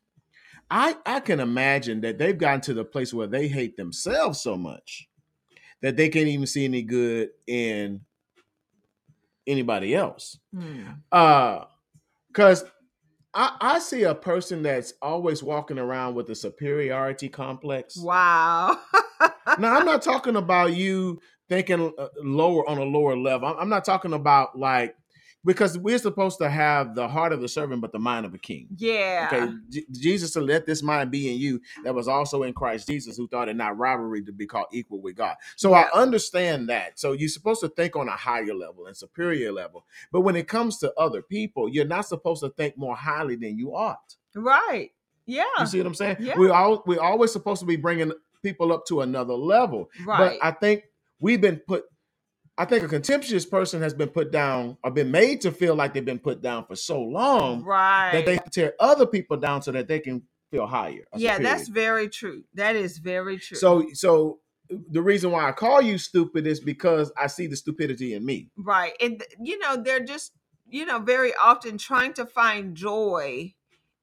I 0.70 0.96
I 1.06 1.20
can 1.20 1.40
imagine 1.40 2.02
that 2.02 2.20
they've 2.20 2.38
gotten 2.38 2.62
to 2.62 2.74
the 2.74 2.86
place 2.86 3.14
where 3.14 3.28
they 3.28 3.48
hate 3.48 3.76
themselves 3.76 4.40
so 4.40 4.56
much 4.56 5.10
that 5.82 5.98
they 5.98 6.10
can't 6.10 6.28
even 6.28 6.46
see 6.48 6.66
any 6.66 6.84
good 6.84 7.30
in 7.48 8.02
anybody 9.48 9.96
else. 9.96 10.38
Hmm. 10.56 10.84
Uh, 11.12 11.66
because 12.28 12.66
I 13.34 13.58
I 13.60 13.80
see 13.80 14.04
a 14.04 14.14
person 14.14 14.62
that's 14.62 14.94
always 15.02 15.42
walking 15.42 15.80
around 15.80 16.14
with 16.14 16.30
a 16.30 16.36
superiority 16.36 17.30
complex. 17.30 17.98
Wow. 17.98 18.78
Now, 19.60 19.78
I'm 19.78 19.86
not 19.86 20.02
talking 20.02 20.36
about 20.36 20.76
you 20.76 21.20
thinking 21.50 21.92
uh, 21.98 22.08
lower 22.22 22.68
on 22.70 22.78
a 22.78 22.84
lower 22.84 23.16
level. 23.16 23.56
I'm, 23.58 23.70
not 23.70 23.86
talking 23.86 24.14
about 24.14 24.58
like 24.58 24.96
because 25.46 25.78
we're 25.78 26.00
supposed 26.00 26.40
to 26.40 26.50
have 26.50 26.94
the 26.94 27.08
heart 27.08 27.32
of 27.32 27.40
the 27.40 27.48
servant, 27.48 27.80
but 27.80 27.94
the 27.94 28.00
mind 28.00 28.26
of 28.26 28.34
a 28.34 28.38
king. 28.38 28.68
yeah. 28.76 29.30
Okay, 29.32 29.54
J- 29.70 29.86
Jesus 29.92 30.34
said, 30.34 30.44
"Let 30.44 30.66
this 30.66 30.84
mind 30.84 31.10
be 31.10 31.32
in 31.32 31.40
you 31.40 31.62
that 31.86 31.96
was 31.96 32.08
also 32.10 32.44
in 32.44 32.54
Christ 32.54 32.88
Jesus, 32.88 33.16
who 33.16 33.28
thought 33.30 33.48
it 33.48 33.56
not 33.56 33.78
robbery 33.78 34.22
to 34.24 34.34
be 34.34 34.46
called 34.46 34.68
equal 34.74 35.00
with 35.02 35.16
God." 35.16 35.36
So 35.56 35.72
Yeah. 35.72 35.88
I 35.94 36.02
understand 36.02 36.68
that. 36.70 37.00
So 37.00 37.14
you're 37.14 37.30
supposed 37.30 37.62
to 37.62 37.70
think 37.70 37.96
on 37.96 38.10
a 38.10 38.16
higher 38.16 38.54
level 38.54 38.88
and 38.88 38.98
superior 38.98 39.52
level, 39.54 39.86
but 40.12 40.22
when 40.22 40.36
it 40.36 40.48
comes 40.48 40.80
to 40.80 40.94
other 40.96 41.22
people, 41.22 41.70
you're 41.70 41.86
not 41.86 42.08
supposed 42.08 42.42
to 42.44 42.50
think 42.50 42.78
more 42.78 42.96
highly 42.96 43.36
than 43.36 43.58
you 43.58 43.74
ought. 43.74 44.16
Right. 44.36 44.92
Yeah. 45.26 45.44
You 45.60 45.66
see 45.66 45.78
what 45.78 45.88
I'm 45.88 45.96
saying? 45.96 46.18
Yeah. 46.20 46.38
We 46.38 46.50
all 46.50 46.84
we're 46.86 47.02
always 47.02 47.32
supposed 47.32 47.60
to 47.62 47.66
be 47.66 47.76
bringing 47.78 48.12
people 48.44 48.74
up 48.74 48.86
to 48.88 49.02
another 49.02 49.34
level. 49.34 49.90
Right. 50.06 50.40
But 50.40 50.46
I 50.46 50.52
think 50.52 50.84
we've 51.20 51.42
been 51.42 51.62
put. 51.68 51.84
I 52.60 52.66
think 52.66 52.84
a 52.84 52.88
contemptuous 52.88 53.46
person 53.46 53.82
has 53.84 53.94
been 53.94 54.10
put 54.10 54.32
down 54.32 54.78
or 54.84 54.90
been 54.90 55.12
made 55.12 55.42
to 55.42 55.52
feel 55.52 55.76
like 55.76 55.94
they've 55.94 56.04
been 56.04 56.18
put 56.18 56.42
down 56.42 56.66
for 56.66 56.76
so 56.76 57.00
long 57.00 57.64
right. 57.64 58.14
that 58.14 58.26
they 58.26 58.40
tear 58.52 58.74
other 58.80 59.06
people 59.06 59.38
down 59.38 59.62
so 59.62 59.72
that 59.74 59.88
they 59.88 60.00
can 60.00 60.24
feel 60.50 60.66
higher. 60.66 61.04
yeah, 61.16 61.34
superior. 61.34 61.44
that's 61.44 61.68
very 61.68 62.10
true. 62.10 62.44
That 62.56 62.76
is 62.76 62.98
very 62.98 63.38
true. 63.38 63.58
so. 63.58 63.86
So 63.94 64.40
the 64.70 65.02
reason 65.02 65.32
why 65.32 65.48
I 65.48 65.52
call 65.52 65.82
you 65.82 65.98
stupid 65.98 66.46
is 66.46 66.60
because 66.60 67.12
I 67.18 67.28
see 67.28 67.48
the 67.48 67.56
stupidity 67.56 68.14
in 68.14 68.26
me. 68.26 68.50
right. 68.58 68.94
And 69.00 69.24
you 69.40 69.60
know, 69.60 69.78
they're 69.78 70.04
just, 70.04 70.34
you 70.68 70.86
know, 70.86 71.00
very 71.00 71.34
often 71.42 71.78
trying 71.78 72.14
to 72.14 72.26
find 72.26 72.76
joy 72.76 73.54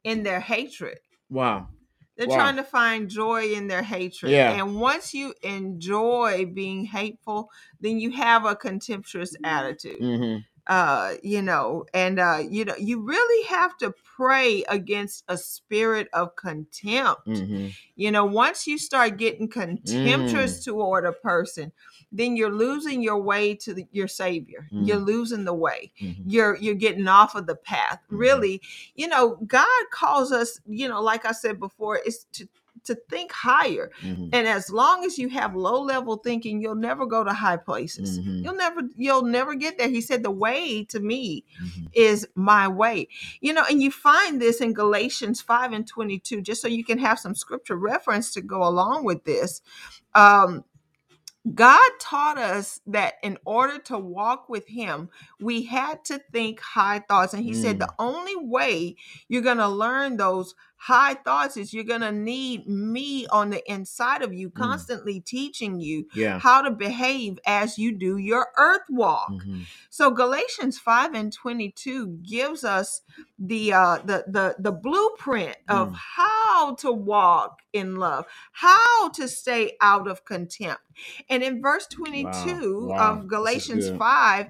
in 0.05 0.23
their 0.23 0.41
hatred. 0.41 0.99
Wow. 1.29 1.69
They're 2.17 2.29
Wow. 2.29 2.37
trying 2.37 2.57
to 2.57 2.65
find 2.65 3.09
joy 3.09 3.53
in 3.55 3.67
their 3.69 3.83
hatred. 3.83 4.33
Yeah. 4.33 4.53
And 4.53 4.81
once 4.81 5.15
you 5.15 5.35
enjoy 5.43 6.47
being 6.47 6.85
hateful, 6.85 7.51
then 7.81 7.99
you 7.99 8.11
have 8.13 8.45
a 8.45 8.55
contemptuous 8.57 9.37
attitude. 9.45 9.99
hmm 9.99 10.37
uh 10.67 11.15
you 11.23 11.43
know 11.43 11.85
and 11.93 12.19
uh 12.19 12.39
you 12.49 12.65
know 12.65 12.75
you 12.79 13.01
really 13.01 13.47
have 13.49 13.77
to 13.77 13.93
pray 14.17 14.65
against 14.69 15.25
a 15.29 15.37
spirit 15.37 16.09
of 16.13 16.35
contempt 16.37 17.27
hmm 17.27 17.67
you 17.97 18.11
know 18.11 18.25
once 18.25 18.67
you 18.67 18.77
start 18.79 19.17
getting 19.19 19.49
contemptuous 19.49 20.61
Mm. 20.61 20.65
toward 20.65 21.05
a 21.05 21.13
person 21.13 21.71
then 22.11 22.37
you're 22.37 22.53
losing 22.53 23.03
your 23.03 23.21
way 23.21 23.55
to 23.57 23.75
the, 23.75 23.87
your 23.93 24.09
savior 24.09 24.69
Mm. 24.73 24.87
you're 24.87 24.97
losing 24.99 25.45
the 25.45 25.55
way 25.55 25.93
hmm 25.99 26.13
you're 26.27 26.57
you're 26.57 26.75
getting 26.75 27.09
off 27.09 27.35
of 27.35 27.47
the 27.47 27.57
path 27.57 28.01
Mhm. 28.11 28.19
really 28.19 28.63
you 28.95 29.07
know 29.07 29.37
god 29.47 29.85
calls 29.93 30.33
us 30.33 30.61
you 30.67 30.89
know 30.89 31.03
like 31.03 31.25
i 31.27 31.33
said 31.33 31.61
before 31.61 32.01
it's 32.07 32.25
to 32.33 32.49
to 32.85 32.95
think 33.11 33.33
higher 33.33 33.91
hmm 34.01 34.29
and 34.33 34.47
as 34.49 34.71
long 34.71 35.05
as 35.05 35.19
you 35.19 35.29
have 35.29 35.55
low 35.57 35.81
level 35.81 36.17
thinking 36.19 36.61
you'll 36.61 36.75
never 36.75 37.07
go 37.07 37.25
to 37.25 37.33
high 37.33 37.57
places 37.57 38.21
Mhm. 38.21 38.45
you'll 38.45 38.57
never 38.57 38.83
you'll 38.97 39.23
never 39.25 39.55
get 39.55 39.79
there 39.79 39.89
he 39.89 40.01
said 40.01 40.23
the 40.23 40.31
way 40.31 40.85
to 40.85 41.01
me 41.01 41.45
hmm 41.59 41.87
is 41.95 42.27
my 42.35 42.69
way. 42.69 43.09
You 43.41 43.53
know, 43.53 43.65
and 43.71 43.83
you 43.83 43.91
find 43.91 44.41
this 44.41 44.61
in 44.61 44.73
Galatians 44.75 45.41
5 45.41 45.73
and 45.73 45.87
22, 45.87 46.43
just 46.43 46.61
so 46.63 46.69
you 46.69 46.85
can 46.85 46.99
have 46.99 47.19
some 47.19 47.35
scripture 47.35 47.77
reference 47.77 48.33
to 48.35 48.43
go 48.43 48.67
along 48.67 49.05
with 49.05 49.25
this. 49.25 49.63
Um, 50.15 50.65
God 51.55 51.91
taught 52.01 52.39
us 52.39 52.81
that 52.87 53.15
in 53.23 53.39
order 53.45 53.79
to 53.81 53.99
walk 53.99 54.49
with 54.49 54.67
Him, 54.69 55.11
we 55.41 55.63
had 55.65 56.05
to 56.07 56.21
think 56.33 56.61
high 56.61 57.01
thoughts. 57.01 57.35
And 57.35 57.45
He 57.45 57.55
said 57.55 57.77
Mm. 57.77 57.81
the 57.81 57.93
only 57.99 58.37
way 58.37 58.97
you're 59.29 59.43
going 59.43 59.59
to 59.59 59.69
learn 59.69 60.17
those 60.17 60.55
high 60.87 61.15
thoughts 61.15 61.57
is 61.57 61.73
you're 61.73 61.83
going 61.85 62.03
to 62.03 62.13
need 62.13 62.67
me 62.69 63.27
on 63.29 63.49
the 63.49 63.63
inside 63.73 64.21
of 64.23 64.35
you, 64.35 64.51
Mm. 64.51 64.55
constantly 64.55 65.19
teaching 65.21 65.81
you 65.81 66.07
Yeah. 66.15 66.39
how 66.39 66.61
to 66.61 66.71
behave 66.71 67.39
as 67.47 67.79
you 67.79 67.93
do 67.97 68.19
your 68.19 68.49
earth 68.59 68.83
walk. 68.91 69.29
hmm 69.31 69.63
So 69.89 70.11
Galatians 70.11 70.79
5 70.79 71.15
and 71.15 71.33
22 71.33 72.19
gives 72.23 72.65
us 72.65 73.01
the 73.39 73.73
uh 73.73 73.99
the 74.05 74.25
the 74.29 74.57
the 74.59 74.73
blueprint 74.73 75.57
of 75.69 75.89
Mm. 75.89 75.95
how 76.17 76.75
to 76.75 76.93
walk 76.93 77.63
in 77.73 77.97
love, 77.97 78.27
how 78.53 79.09
to 79.11 79.27
stay 79.29 79.77
out 79.81 80.07
of 80.07 80.25
contempt. 80.27 80.83
And 81.31 81.43
in 81.43 81.63
verse 81.63 81.87
22 81.87 82.89
Wow. 82.91 82.97
of 83.21 83.29
Galatians 83.29 83.89
5 83.99 84.49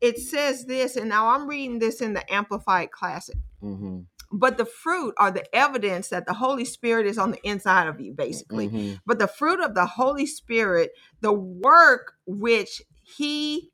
it 0.00 0.18
says 0.18 0.66
this 0.66 0.96
and 0.96 1.08
now 1.08 1.28
I'm 1.28 1.48
reading 1.48 1.78
this 1.78 2.00
in 2.00 2.12
the 2.12 2.24
amplified 2.32 2.90
classic. 2.92 3.38
hmm 3.60 4.00
But 4.36 4.58
the 4.58 4.66
fruit 4.66 5.14
are 5.16 5.30
the 5.30 5.46
evidence 5.54 6.08
that 6.08 6.26
the 6.26 6.34
Holy 6.34 6.64
Spirit 6.64 7.06
is 7.06 7.18
on 7.18 7.30
the 7.30 7.40
inside 7.48 7.86
of 7.86 8.00
you 8.00 8.12
basically. 8.12 8.66
Hmm 8.68 8.92
but 9.06 9.18
the 9.18 9.28
fruit 9.28 9.60
of 9.60 9.74
the 9.74 9.86
holy 9.86 10.26
spirit 10.26 10.90
the 11.20 11.32
work 11.32 12.14
which 12.26 12.82
he 13.02 13.70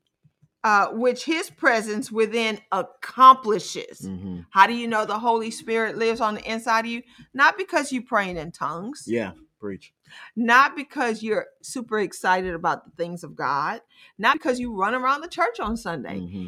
uh 0.63 0.87
which 0.89 1.25
his 1.25 1.49
presence 1.49 2.11
within 2.11 2.59
accomplishes. 2.71 4.07
Hmm 4.07 4.41
how 4.51 4.67
do 4.67 4.73
you 4.73 4.87
know 4.87 5.05
the 5.05 5.19
holy 5.19 5.49
spirit 5.51 5.97
lives 5.97 6.21
on 6.21 6.35
the 6.35 6.43
inside 6.51 6.85
of 6.85 6.91
you? 6.91 7.01
Not 7.33 7.57
because 7.57 7.91
you're 7.91 8.03
praying 8.03 8.37
in 8.37 8.51
tongues. 8.51 9.05
Yeah. 9.07 9.31
Preach. 9.59 9.93
not 10.35 10.75
because 10.75 11.21
you're 11.21 11.45
super 11.61 11.99
excited 11.99 12.53
about 12.55 12.83
the 12.85 12.91
things 13.01 13.23
of 13.23 13.35
god. 13.35 13.81
Not 14.17 14.33
because 14.37 14.59
you 14.59 14.75
run 14.75 14.95
around 14.95 15.21
the 15.21 15.27
church 15.27 15.59
on 15.59 15.77
sunday. 15.77 16.19
Hmm 16.19 16.47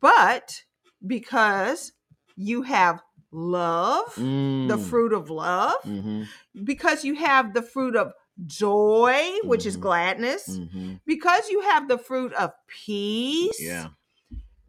but 0.00 0.64
because 1.06 1.92
you 2.36 2.62
have 2.62 3.00
love 3.32 4.28
the 4.64 4.76
Mm. 4.76 4.88
fruit 4.88 5.12
of 5.12 5.30
love 5.30 5.74
hmm 5.82 6.22
because 6.64 7.04
you 7.04 7.14
have 7.14 7.54
the 7.54 7.62
fruit 7.62 7.96
of 7.96 8.12
joy, 8.46 9.30
which 9.44 9.66
is 9.66 9.76
Mhm. 9.76 9.82
gladness, 9.82 10.46
hmm 10.46 10.94
because 11.06 11.48
you 11.50 11.60
have 11.62 11.88
the 11.88 11.98
fruit 11.98 12.32
of 12.34 12.52
peace, 12.68 13.58
Yeah. 13.60 13.90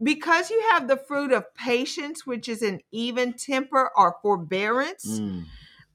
because 0.02 0.50
you 0.50 0.62
have 0.72 0.88
the 0.88 0.98
fruit 0.98 1.32
of 1.32 1.54
patience, 1.56 2.26
which 2.26 2.50
is 2.50 2.62
an 2.62 2.82
even 2.92 3.34
temper 3.34 3.90
or 3.96 4.18
forbearance, 4.22 5.22
Mm. 5.22 5.44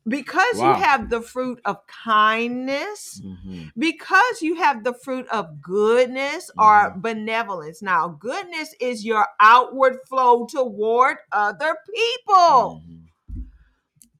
Because 0.08 0.58
Wow. 0.58 0.76
you 0.76 0.82
have 0.82 1.10
the 1.10 1.20
fruit 1.22 1.60
of 1.64 1.86
kindness, 1.86 3.20
hmm 3.22 3.64
because 3.76 4.42
you 4.42 4.56
have 4.56 4.82
the 4.84 4.94
fruit 4.94 5.26
of 5.28 5.60
goodness 5.62 6.50
or 6.58 6.92
Mhm. 6.96 7.02
benevolence. 7.02 7.80
Now, 7.82 8.08
goodness 8.08 8.74
is 8.80 9.04
your 9.04 9.26
outward 9.40 9.98
flow 10.08 10.46
toward 10.46 11.18
other 11.32 11.76
people. 11.94 12.82
Mhm. 12.84 13.08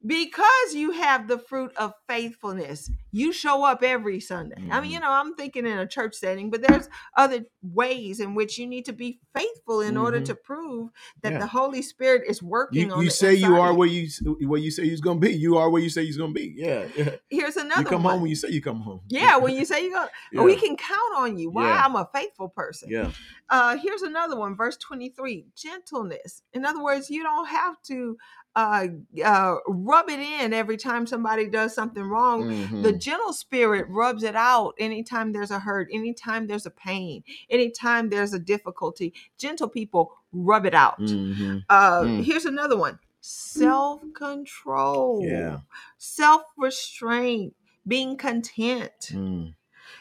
Because 0.07 0.74
you 0.74 0.92
have 0.92 1.27
the 1.29 1.38
fruit 1.38 1.72
of 1.77 1.92
faithfulness, 2.09 2.90
you 3.11 3.33
show 3.33 3.64
up 3.64 3.83
every 3.83 4.21
Sunday. 4.21 4.57
I 4.71 4.81
mean, 4.81 4.90
you 4.90 5.01
know, 5.01 5.11
I'm 5.11 5.35
thinking 5.35 5.66
in 5.66 5.79
a 5.79 5.87
church 5.87 6.14
setting, 6.14 6.51
but 6.51 6.62
there's 6.66 6.88
other 7.16 7.44
ways 7.62 8.21
in 8.21 8.35
which 8.35 8.59
you 8.59 8.66
need 8.66 8.85
to 8.87 8.92
be 8.92 9.18
faithful 9.35 9.81
in 9.81 9.97
order 9.97 10.21
Mhm. 10.21 10.27
to 10.27 10.35
prove 10.35 10.90
that 11.23 11.33
Yeah. 11.33 11.38
the 11.38 11.47
Holy 11.47 11.81
Spirit 11.83 12.23
is 12.29 12.42
working 12.42 12.88
You, 12.88 12.92
on 12.94 12.99
you 13.01 13.07
the 13.07 13.11
say 13.11 13.35
you 13.35 13.55
are 13.57 13.73
where 13.75 13.88
you 13.88 14.09
where 14.47 14.61
you 14.61 14.71
say 14.71 14.85
you're 14.85 14.99
gonna 14.99 15.21
be. 15.21 15.33
You 15.33 15.57
are 15.57 15.71
where 15.71 15.83
you 15.83 15.90
say 15.90 16.03
you're 16.03 16.18
gonna 16.18 16.33
be. 16.33 16.53
Yeah. 16.57 16.87
yeah. 16.97 17.11
Here's 17.31 17.57
another 17.57 17.83
You 17.83 17.87
come 17.88 18.03
one. 18.03 18.12
home 18.12 18.23
when 18.23 18.31
you 18.31 18.37
say 18.37 18.49
you 18.51 18.61
come 18.62 18.81
home. 18.81 19.01
yeah, 19.09 19.37
when 19.37 19.55
you 19.55 19.64
say 19.64 19.85
you 19.85 19.92
go, 19.92 20.07
yeah. 20.33 20.42
we 20.42 20.57
can 20.57 20.77
count 20.77 21.14
on 21.16 21.38
you. 21.38 21.51
Why? 21.51 21.68
Yeah. 21.68 21.83
I'm 21.85 21.97
a 21.97 22.09
faithful 22.14 22.49
person. 22.51 22.88
yeah. 22.90 23.11
Uh, 23.51 23.79
here's 23.79 24.03
another 24.03 24.37
one, 24.37 24.55
verse 24.55 24.77
23 24.77 25.47
gentleness. 25.57 26.42
In 26.53 26.64
other 26.66 26.83
words, 26.83 27.09
you 27.11 27.23
don't 27.23 27.49
have 27.49 27.81
to 27.85 28.16
uh, 28.57 28.88
uh, 29.25 29.55
rub 29.68 30.09
it 30.11 30.18
in 30.18 30.53
every 30.53 30.77
time 30.77 31.07
somebody 31.07 31.47
does 31.49 31.73
something 31.75 32.03
wrong. 32.03 32.49
The 32.83 32.92
Mhm. 32.92 32.97
Gentle 32.98 33.32
spirit 33.32 33.87
rubs 33.88 34.22
it 34.22 34.37
out 34.37 34.74
anytime 34.78 35.32
there's 35.32 35.50
a 35.50 35.58
hurt, 35.61 35.88
anytime 35.92 36.46
there's 36.46 36.66
a 36.66 36.70
pain, 36.70 37.24
anytime 37.50 38.11
there's 38.11 38.34
a 38.34 38.38
difficulty. 38.38 39.14
Gentle 39.38 39.68
people 39.68 40.12
rub 40.32 40.66
it 40.66 40.74
out. 40.74 41.00
Mhm. 41.00 41.64
Uh, 41.68 42.02
Mm. 42.02 42.24
Here's 42.24 42.44
another 42.46 42.76
one 42.76 42.98
self 43.20 44.02
control, 44.14 45.22
Yeah. 45.26 45.61
self 45.98 46.42
restraint, 46.58 47.54
being 47.87 48.16
content. 48.16 48.92
Mm. 49.11 49.54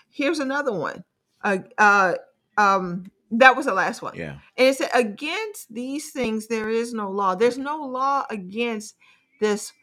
Here's 0.09 0.39
another 0.39 0.73
one. 0.73 1.03
Uh, 1.43 1.59
uh, 1.77 2.15
um, 2.57 3.11
that 3.31 3.55
was 3.55 3.65
the 3.65 3.73
last 3.73 4.01
one. 4.01 4.15
Yeah. 4.15 4.39
And 4.57 4.67
it 4.69 4.77
said, 4.77 4.89
against 4.93 5.73
these 5.73 6.11
things, 6.11 6.47
there 6.47 6.69
is 6.69 6.93
no 6.93 7.11
law. 7.11 7.35
There's 7.35 7.57
no 7.57 7.77
law 7.85 8.25
against 8.29 8.95
this 9.41 9.73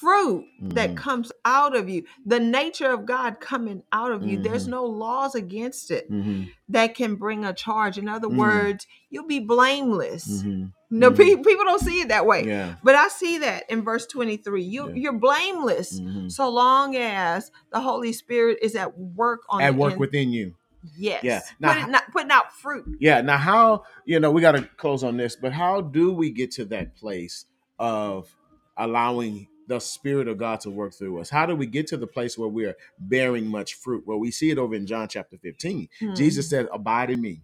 fruit 0.00 0.44
that 0.60 0.90
Mhm. 0.90 0.96
comes 0.96 1.32
out 1.44 1.74
of 1.76 1.88
you, 1.88 2.04
the 2.24 2.38
nature 2.40 2.90
of 2.90 3.04
God 3.06 3.40
coming 3.40 3.82
out 3.92 4.12
of 4.12 4.24
you. 4.24 4.38
There's 4.40 4.66
Mhm. 4.66 4.70
no 4.70 4.84
laws 4.84 5.34
against 5.34 5.90
it 5.90 6.10
Mhm. 6.10 6.50
that 6.68 6.94
can 6.94 7.16
bring 7.16 7.44
a 7.44 7.52
charge. 7.52 7.98
In 7.98 8.08
other 8.08 8.28
Mm. 8.28 8.36
words, 8.36 8.86
you'll 9.10 9.26
be 9.26 9.40
blameless. 9.40 10.42
Mhm. 10.42 10.72
No, 10.90 11.10
pe- 11.10 11.36
people 11.36 11.64
don't 11.64 11.80
see 11.80 12.00
it 12.00 12.08
that 12.08 12.24
way. 12.26 12.46
Yeah. 12.46 12.76
But 12.82 12.94
I 12.94 13.08
see 13.08 13.38
that 13.38 13.64
in 13.70 13.82
verse 13.82 14.06
23. 14.06 14.62
You, 14.62 14.88
Yeah. 14.88 14.94
You're 14.94 15.12
blameless 15.12 16.00
so 16.28 16.48
long 16.48 16.96
as 16.96 17.50
the 17.72 17.80
Holy 17.80 18.12
Spirit 18.12 18.58
is 18.62 18.74
at 18.74 18.98
work 18.98 19.42
on 19.50 19.60
At 19.60 19.74
work 19.74 19.94
in- 19.94 19.98
within 19.98 20.32
you. 20.32 20.54
Yes. 20.96 21.24
Yeah. 21.24 21.40
Put 21.40 21.60
Now- 21.60 21.86
it 21.86 21.90
not, 21.90 22.04
putting 22.12 22.30
out 22.30 22.52
fruit. 22.54 22.96
Yeah. 23.00 23.20
Now, 23.20 23.36
how 23.36 23.82
you 24.06 24.18
know 24.20 24.30
we 24.30 24.40
got 24.40 24.52
to 24.52 24.62
close 24.76 25.02
on 25.04 25.16
this, 25.16 25.36
but 25.36 25.52
how 25.52 25.80
do 25.80 26.12
we 26.12 26.30
get 26.30 26.52
to 26.52 26.64
that 26.66 26.96
place 26.96 27.44
of 27.78 28.34
allowing 28.76 29.48
the 29.68 29.78
Spirit 29.78 30.28
of 30.28 30.38
God 30.38 30.60
to 30.62 30.70
work 30.70 30.94
through 30.94 31.20
us? 31.20 31.30
How 31.30 31.46
do 31.46 31.54
we 31.54 31.66
get 31.66 31.86
to 31.88 31.96
the 31.96 32.06
place 32.08 32.36
where 32.38 32.48
we 32.48 32.66
are 32.66 32.76
bearing 32.98 33.46
much 33.46 33.74
fruit? 33.74 34.04
Well, 34.06 34.18
we 34.18 34.32
see 34.32 34.50
it 34.50 34.58
over 34.58 34.74
in 34.74 34.86
John 34.86 35.08
chapter 35.08 35.38
15. 35.38 35.88
Hmm. 36.00 36.14
Jesus 36.14 36.50
said, 36.50 36.68
Abide 36.72 37.10
in 37.10 37.20
me, 37.20 37.42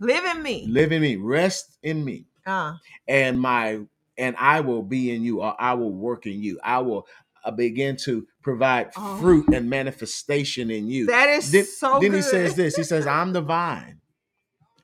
Live 0.00 0.24
in 0.24 0.42
me. 0.42 0.66
live 0.68 0.92
in 0.92 1.02
me, 1.02 1.16
rest 1.16 1.78
in 1.82 2.04
me, 2.04 2.26
Uh, 2.46 2.76
and 3.08 3.40
my 3.40 3.80
and 4.18 4.36
I 4.38 4.60
will 4.60 4.82
be 4.82 5.10
in 5.10 5.22
you, 5.24 5.40
or 5.42 5.56
I 5.60 5.74
will 5.74 5.92
work 5.92 6.26
in 6.26 6.42
you. 6.42 6.60
I 6.62 6.78
will 6.80 7.06
uh, 7.44 7.50
begin 7.50 7.96
to 8.04 8.26
provide 8.42 8.90
Oh. 8.96 9.16
fruit 9.18 9.48
and 9.54 9.68
manifestation 9.70 10.70
in 10.70 10.86
you. 10.88 11.06
that 11.06 11.28
is 11.30 11.50
then, 11.50 11.64
so 11.64 11.92
then 12.00 12.10
good. 12.10 12.16
he 12.16 12.22
says 12.22 12.54
this 12.54 12.76
he 12.76 12.84
says 12.84 13.06
i'm 13.06 13.32
the 13.32 13.40
vine 13.40 14.00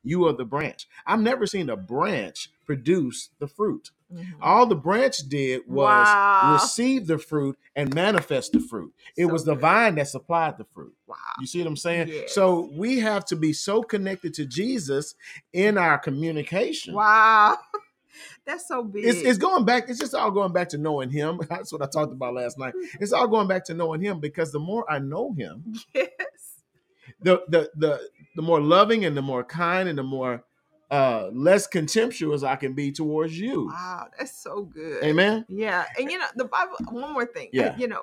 you 0.05 0.27
are 0.27 0.33
the 0.33 0.45
branch 0.45 0.89
i've 1.07 1.21
never 1.21 1.47
seen 1.47 1.69
a 1.71 1.77
branch 1.77 2.51
produce 2.69 3.31
the 3.39 3.49
fruit 3.49 3.91
Mhm. 4.13 4.25
all 4.43 4.67
the 4.67 4.77
branch 4.77 5.19
did 5.29 5.63
was 5.67 6.07
Wow. 6.07 6.53
receive 6.55 7.07
the 7.07 7.19
fruit 7.19 7.59
and 7.75 7.93
manifest 7.95 8.53
the 8.53 8.61
fruit 8.61 8.93
it 9.17 9.25
So 9.27 9.33
was 9.33 9.45
the 9.45 9.55
good. 9.55 9.61
vine 9.63 9.95
that 9.97 10.09
supplied 10.09 10.59
the 10.59 10.65
fruit 10.65 10.95
Wow. 11.07 11.17
you 11.41 11.47
see 11.47 11.59
what 11.61 11.67
i'm 11.69 11.77
saying 11.77 12.09
Yes. 12.09 12.35
so 12.35 12.71
we 12.77 12.99
have 13.01 13.25
to 13.27 13.37
be 13.37 13.53
so 13.55 13.83
connected 13.83 14.35
to 14.35 14.45
jesus 14.45 15.15
in 15.53 15.79
our 15.79 15.99
communication 15.99 16.93
Wow. 16.95 17.57
That's 18.47 18.67
so 18.69 18.83
big. 18.85 19.05
it's, 19.07 19.19
it's 19.21 19.39
going 19.39 19.65
back 19.65 19.89
it's 19.89 19.99
just 19.99 20.15
all 20.15 20.31
going 20.31 20.53
back 20.53 20.69
to 20.71 20.79
knowing 20.79 21.09
him 21.11 21.41
that's 21.49 21.73
what 21.73 21.81
i 21.83 21.87
talked 21.87 22.13
about 22.13 22.35
last 22.35 22.59
night 22.59 22.75
it's 23.01 23.13
all 23.13 23.29
going 23.29 23.49
back 23.49 23.65
to 23.67 23.75
knowing 23.75 24.01
him 24.03 24.21
because 24.21 24.53
the 24.53 24.59
more 24.61 24.85
i 24.91 24.99
know 24.99 25.33
him 25.39 25.65
yes. 25.95 26.09
the 27.23 27.43
the 27.49 27.71
the 27.77 28.01
the 28.37 28.43
more 28.43 28.61
loving 28.61 29.05
and 29.07 29.17
the 29.17 29.23
more 29.23 29.43
kind 29.45 29.89
and 29.89 29.99
the 29.99 30.03
more 30.03 30.45
uh 30.91 31.29
less 31.33 31.67
contemptuous 31.67 32.43
I 32.43 32.57
can 32.57 32.73
be 32.73 32.93
towards 32.93 33.39
you. 33.39 33.67
Wow. 33.67 34.09
That's 34.19 34.33
so 34.37 34.63
good. 34.63 35.05
Amen. 35.05 35.45
Yeah. 35.49 35.85
And 35.99 36.11
you 36.11 36.19
know, 36.19 36.27
the 36.35 36.47
Bible, 36.47 36.77
one 36.91 37.13
more 37.13 37.27
thing. 37.27 37.49
Yeah. 37.53 37.77
You 37.77 37.89
know, 37.89 38.03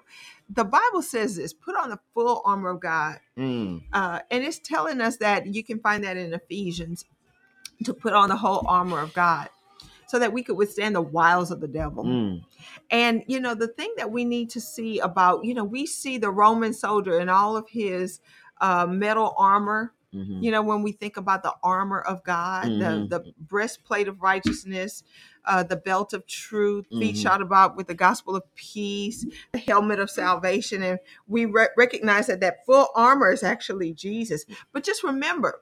the 0.50 0.64
Bible 0.64 1.02
says 1.02 1.36
this 1.36 1.52
put 1.54 1.76
on 1.76 1.90
the 1.90 2.00
full 2.14 2.42
armor 2.46 2.70
of 2.70 2.80
God. 2.80 3.20
Mm, 3.38 3.82
Uh, 3.92 4.20
and 4.30 4.44
it's 4.44 4.60
telling 4.60 5.02
us 5.02 5.18
that 5.18 5.48
you 5.48 5.64
can 5.64 5.80
find 5.80 6.04
that 6.04 6.16
in 6.16 6.34
Ephesians 6.34 7.06
to 7.84 7.94
put 7.94 8.14
on 8.14 8.30
the 8.30 8.36
whole 8.38 8.64
armor 8.68 9.00
of 9.00 9.14
God 9.14 9.50
so 10.08 10.20
that 10.20 10.32
we 10.32 10.44
could 10.44 10.56
withstand 10.56 10.96
the 10.96 11.02
wiles 11.02 11.50
of 11.50 11.60
the 11.62 11.68
devil. 11.68 12.04
mm, 12.06 12.44
And 12.92 13.24
you 13.28 13.40
know, 13.40 13.56
the 13.56 13.68
thing 13.68 13.92
that 13.98 14.12
we 14.12 14.26
need 14.26 14.52
to 14.52 14.62
see 14.62 15.00
about, 15.00 15.44
you 15.44 15.56
know, 15.56 15.64
we 15.64 15.88
see 15.88 16.20
the 16.20 16.30
Roman 16.30 16.72
soldier 16.74 17.18
and 17.18 17.32
all 17.32 17.58
of 17.58 17.68
his 17.70 18.20
uh, 18.62 18.86
metal 18.86 19.34
armor. 19.40 19.92
Mhm. 20.16 20.42
You 20.42 20.52
know, 20.52 20.62
when 20.62 20.82
we 20.84 20.92
think 20.94 21.18
about 21.18 21.44
the 21.44 21.54
armor 21.64 22.00
of 22.00 22.24
God, 22.24 22.70
Mhm. 22.72 23.10
the 23.10 23.20
the 23.20 23.34
breastplate 23.40 24.08
of 24.08 24.22
righteousness, 24.22 25.04
uh, 25.46 25.64
the 25.64 25.76
belt 25.76 26.14
of 26.14 26.26
truth, 26.26 26.86
feet 26.88 27.16
Mhm. 27.16 27.22
shot 27.22 27.42
about 27.42 27.76
with 27.76 27.88
the 27.88 27.94
gospel 27.94 28.36
of 28.36 28.44
peace, 28.56 29.26
the 29.52 29.60
helmet 29.60 30.00
of 30.00 30.10
salvation, 30.10 30.82
and 30.82 31.00
we 31.28 31.46
re- 31.46 31.70
recognize 31.78 32.28
that 32.28 32.40
that 32.40 32.66
full 32.66 32.88
armor 32.96 33.32
is 33.32 33.44
actually 33.44 33.94
Jesus. 33.94 34.46
But 34.72 34.84
just 34.84 35.04
remember, 35.04 35.62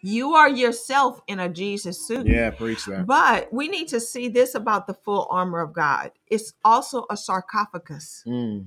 you 0.00 0.34
are 0.34 0.48
yourself 0.48 1.20
in 1.26 1.40
a 1.40 1.48
Jesus 1.48 2.06
suit. 2.06 2.26
Yeah, 2.26 2.50
preach 2.50 2.84
that. 2.86 3.06
But 3.06 3.52
we 3.52 3.68
need 3.68 3.88
to 3.88 4.00
see 4.00 4.28
this 4.28 4.54
about 4.54 4.86
the 4.86 4.94
full 4.94 5.26
armor 5.30 5.60
of 5.60 5.72
God. 5.72 6.12
It's 6.28 6.52
also 6.64 7.06
a 7.10 7.16
sarcophagus. 7.16 8.22
Mm, 8.26 8.66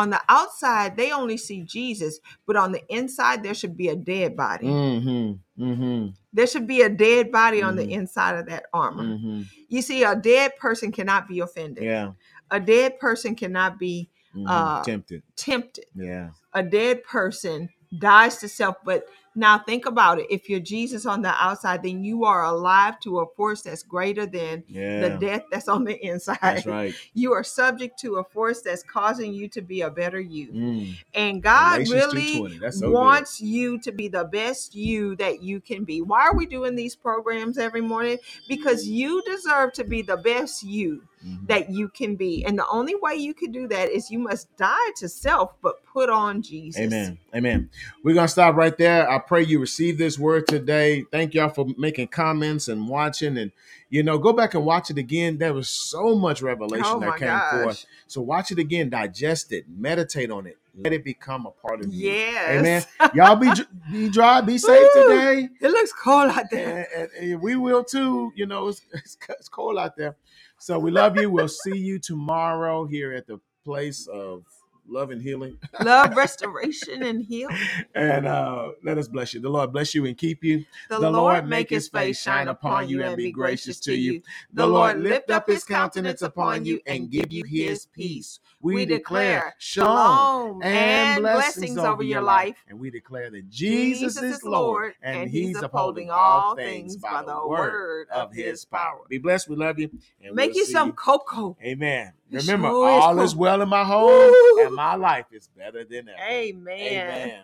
On 0.00 0.08
the 0.08 0.20
outside, 0.30 0.96
they 0.96 1.12
only 1.12 1.36
see 1.36 1.60
Jesus, 1.62 2.20
but 2.46 2.56
on 2.56 2.72
the 2.72 2.82
inside, 2.88 3.42
there 3.42 3.52
should 3.52 3.76
be 3.76 3.88
a 3.88 3.96
dead 3.96 4.34
body. 4.34 4.66
mhm, 4.66 5.38
mhm, 5.58 6.14
There 6.32 6.46
should 6.46 6.66
be 6.66 6.80
a 6.82 6.88
dead 6.88 7.30
body 7.30 7.60
on 7.60 7.76
the 7.76 7.82
Mhm. 7.84 7.90
inside 7.98 8.38
of 8.38 8.46
that 8.46 8.64
armor. 8.72 9.02
mhm. 9.04 9.44
You 9.68 9.82
see, 9.82 10.02
a 10.04 10.14
dead 10.16 10.56
person 10.56 10.90
cannot 10.90 11.28
be 11.28 11.40
offended. 11.40 11.84
Yeah. 11.84 12.12
A 12.50 12.58
dead 12.60 12.98
person 12.98 13.34
cannot 13.34 13.78
be 13.78 14.08
mhm. 14.34 14.46
Uh, 14.48 14.82
Tempted. 14.84 15.22
tempted. 15.36 15.84
Yeah. 15.94 16.30
A 16.54 16.62
dead 16.62 17.04
person 17.04 17.68
dies 17.98 18.38
to 18.38 18.48
self. 18.48 18.76
But 18.84 19.04
now 19.34 19.58
think 19.58 19.86
about 19.86 20.18
it. 20.18 20.26
If 20.28 20.48
you're 20.48 20.60
Jesus 20.60 21.06
on 21.06 21.22
the 21.22 21.28
outside, 21.30 21.82
then 21.82 22.02
you 22.02 22.24
are 22.24 22.44
alive 22.44 22.98
to 23.00 23.20
a 23.20 23.26
force 23.36 23.62
that's 23.62 23.82
greater 23.82 24.26
than 24.26 24.64
Yeah. 24.68 25.00
the 25.00 25.10
death 25.18 25.42
that's 25.50 25.68
on 25.68 25.84
the 25.84 25.96
inside. 26.06 26.38
That's 26.42 26.66
right. 26.66 26.94
You 27.14 27.32
are 27.32 27.44
subject 27.44 27.98
to 28.00 28.16
a 28.16 28.24
force 28.24 28.60
that's 28.62 28.82
causing 28.82 29.32
you 29.32 29.48
to 29.48 29.62
be 29.62 29.82
a 29.82 29.90
better 29.90 30.20
you. 30.20 30.48
Mm. 30.48 30.98
And 31.14 31.42
God 31.42 31.88
really 31.88 32.40
2:20. 32.40 32.60
That's 32.60 32.80
so 32.80 32.86
good. 32.86 32.94
wants 32.94 33.40
you 33.40 33.78
to 33.80 33.92
be 33.92 34.08
the 34.08 34.24
best 34.24 34.74
you 34.74 35.14
that 35.16 35.42
you 35.42 35.60
can 35.60 35.84
be. 35.84 36.02
Why 36.02 36.22
are 36.26 36.34
we 36.34 36.46
doing 36.46 36.74
these 36.74 36.96
programs 36.96 37.56
every 37.58 37.80
morning? 37.80 38.18
Because 38.48 38.86
you 38.88 39.22
deserve 39.26 39.72
to 39.74 39.84
be 39.84 40.02
the 40.02 40.16
best 40.16 40.62
you 40.64 41.02
Mhm. 41.24 41.46
that 41.48 41.70
you 41.70 41.88
can 41.88 42.16
be. 42.16 42.44
And 42.46 42.58
the 42.58 42.66
only 42.68 42.94
way 42.94 43.14
you 43.14 43.34
can 43.34 43.52
do 43.52 43.68
that 43.68 43.90
is 43.90 44.10
you 44.10 44.18
must 44.18 44.54
die 44.56 44.90
to 44.96 45.08
self, 45.08 45.52
but 45.60 45.84
put 45.84 46.08
on 46.08 46.40
Jesus. 46.40 46.80
Amen. 46.80 47.18
Amen. 47.34 47.68
We're 48.02 48.14
going 48.14 48.24
to 48.26 48.32
stop 48.32 48.54
right 48.56 48.76
there. 48.78 49.08
I 49.08 49.18
pray 49.20 49.44
you 49.44 49.60
receive 49.60 49.98
this 49.98 50.18
word 50.18 50.48
today. 50.48 51.04
Thank 51.12 51.34
y'all 51.34 51.50
for 51.50 51.66
making 51.78 52.08
comments 52.08 52.68
and 52.68 52.88
watching. 52.88 53.38
And, 53.38 53.52
you 53.90 54.02
know, 54.02 54.18
go 54.18 54.32
back 54.34 54.54
and 54.54 54.64
watch 54.66 54.90
it 54.90 54.98
again. 54.98 55.38
There 55.38 55.54
was 55.54 55.68
so 55.70 56.16
much 56.16 56.42
revelation 56.42 56.86
Oh 56.86 57.00
that 57.00 57.18
came 57.18 57.28
gosh. 57.28 57.62
forth. 57.64 57.86
So 58.08 58.22
watch 58.22 58.52
it 58.52 58.58
again, 58.60 58.90
digest 58.90 59.52
it, 59.52 59.66
meditate 59.68 60.30
on 60.30 60.46
it, 60.46 60.58
let 60.76 60.92
it 60.92 61.04
become 61.04 61.46
a 61.46 61.52
part 61.52 61.80
of 61.84 61.92
you. 61.94 62.10
Yes. 62.12 62.60
Amen. 62.60 63.12
Y'all 63.14 63.36
be 63.36 63.50
be 63.92 64.10
dry, 64.10 64.40
be 64.42 64.58
safe 64.58 64.88
Woo. 64.94 65.02
today. 65.08 65.48
It 65.60 65.70
looks 65.70 65.92
cold 65.92 66.30
out 66.32 66.46
there. 66.50 66.88
And, 66.96 67.10
and- 67.20 67.32
and 67.32 67.42
we 67.42 67.56
will 67.56 67.84
too. 67.84 68.32
You 68.36 68.46
know, 68.46 68.68
it's, 68.68 68.82
it's, 68.94 69.18
it's 69.30 69.48
cold 69.48 69.78
out 69.78 69.96
there. 69.96 70.16
So 70.58 70.78
we 70.78 70.90
love 70.90 71.16
you. 71.18 71.30
We'll 71.30 71.48
see 71.48 71.78
you 71.78 71.98
tomorrow 71.98 72.86
here 72.86 73.12
at 73.12 73.26
the 73.26 73.40
place 73.64 74.06
of 74.08 74.44
love 74.90 75.10
and 75.10 75.22
healing. 75.22 75.58
love, 75.84 76.16
restoration, 76.16 77.02
and 77.02 77.24
healing. 77.24 77.56
and 77.94 78.26
uh, 78.26 78.70
let 78.82 78.98
us 78.98 79.08
bless 79.08 79.32
you. 79.32 79.40
The 79.40 79.48
Lord 79.48 79.72
bless 79.72 79.94
you 79.94 80.06
and 80.06 80.16
keep 80.16 80.42
you. 80.44 80.64
The, 80.88 80.98
Lord 80.98 81.46
make 81.48 81.70
his 81.70 81.88
face 81.88 82.20
shine 82.20 82.48
upon 82.48 82.88
you 82.88 83.02
and 83.02 83.16
be 83.16 83.30
gracious 83.30 83.78
to 83.80 83.94
you. 83.94 84.22
The 84.52 84.66
Lord 84.66 85.00
lift 85.00 85.30
up 85.30 85.48
his 85.48 85.64
countenance 85.64 86.22
upon 86.22 86.64
you 86.64 86.80
and 86.86 87.10
give 87.10 87.32
you 87.32 87.44
his 87.46 87.86
peace. 87.86 88.40
We 88.60 88.84
declare 88.84 89.54
shalom 89.58 90.62
and 90.62 91.22
blessings 91.22 91.78
over 91.78 92.02
your 92.02 92.20
life. 92.20 92.56
And 92.68 92.78
we 92.78 92.90
declare 92.90 93.30
that 93.30 93.48
Jesus, 93.48 94.14
Jesus 94.14 94.36
is 94.38 94.42
Lord 94.44 94.94
and 95.02 95.30
he's 95.30 95.60
upholding 95.62 96.10
all 96.10 96.54
things 96.56 96.96
by 96.96 97.22
the 97.22 97.46
word 97.46 98.08
of 98.10 98.32
his 98.32 98.64
power. 98.64 99.00
Be 99.08 99.18
blessed. 99.18 99.48
We 99.48 99.56
love 99.56 99.78
you. 99.78 99.90
And 100.22 100.34
Make 100.34 100.54
we'll 100.54 100.66
you 100.66 100.66
some 100.66 100.92
cocoa. 100.92 101.56
Amen. 101.62 102.12
Remember, 102.30 102.68
sure 102.68 102.88
is 102.90 103.02
all 103.02 103.20
is 103.20 103.34
well 103.34 103.62
in 103.62 103.68
my 103.68 103.84
home 103.84 104.06
Woo. 104.06 104.64
and 104.64 104.74
my 104.74 104.94
life 104.94 105.26
is 105.32 105.48
better 105.56 105.84
than 105.84 106.08
ever. 106.08 106.18
Amen. 106.22 106.78
Amen. 106.78 107.42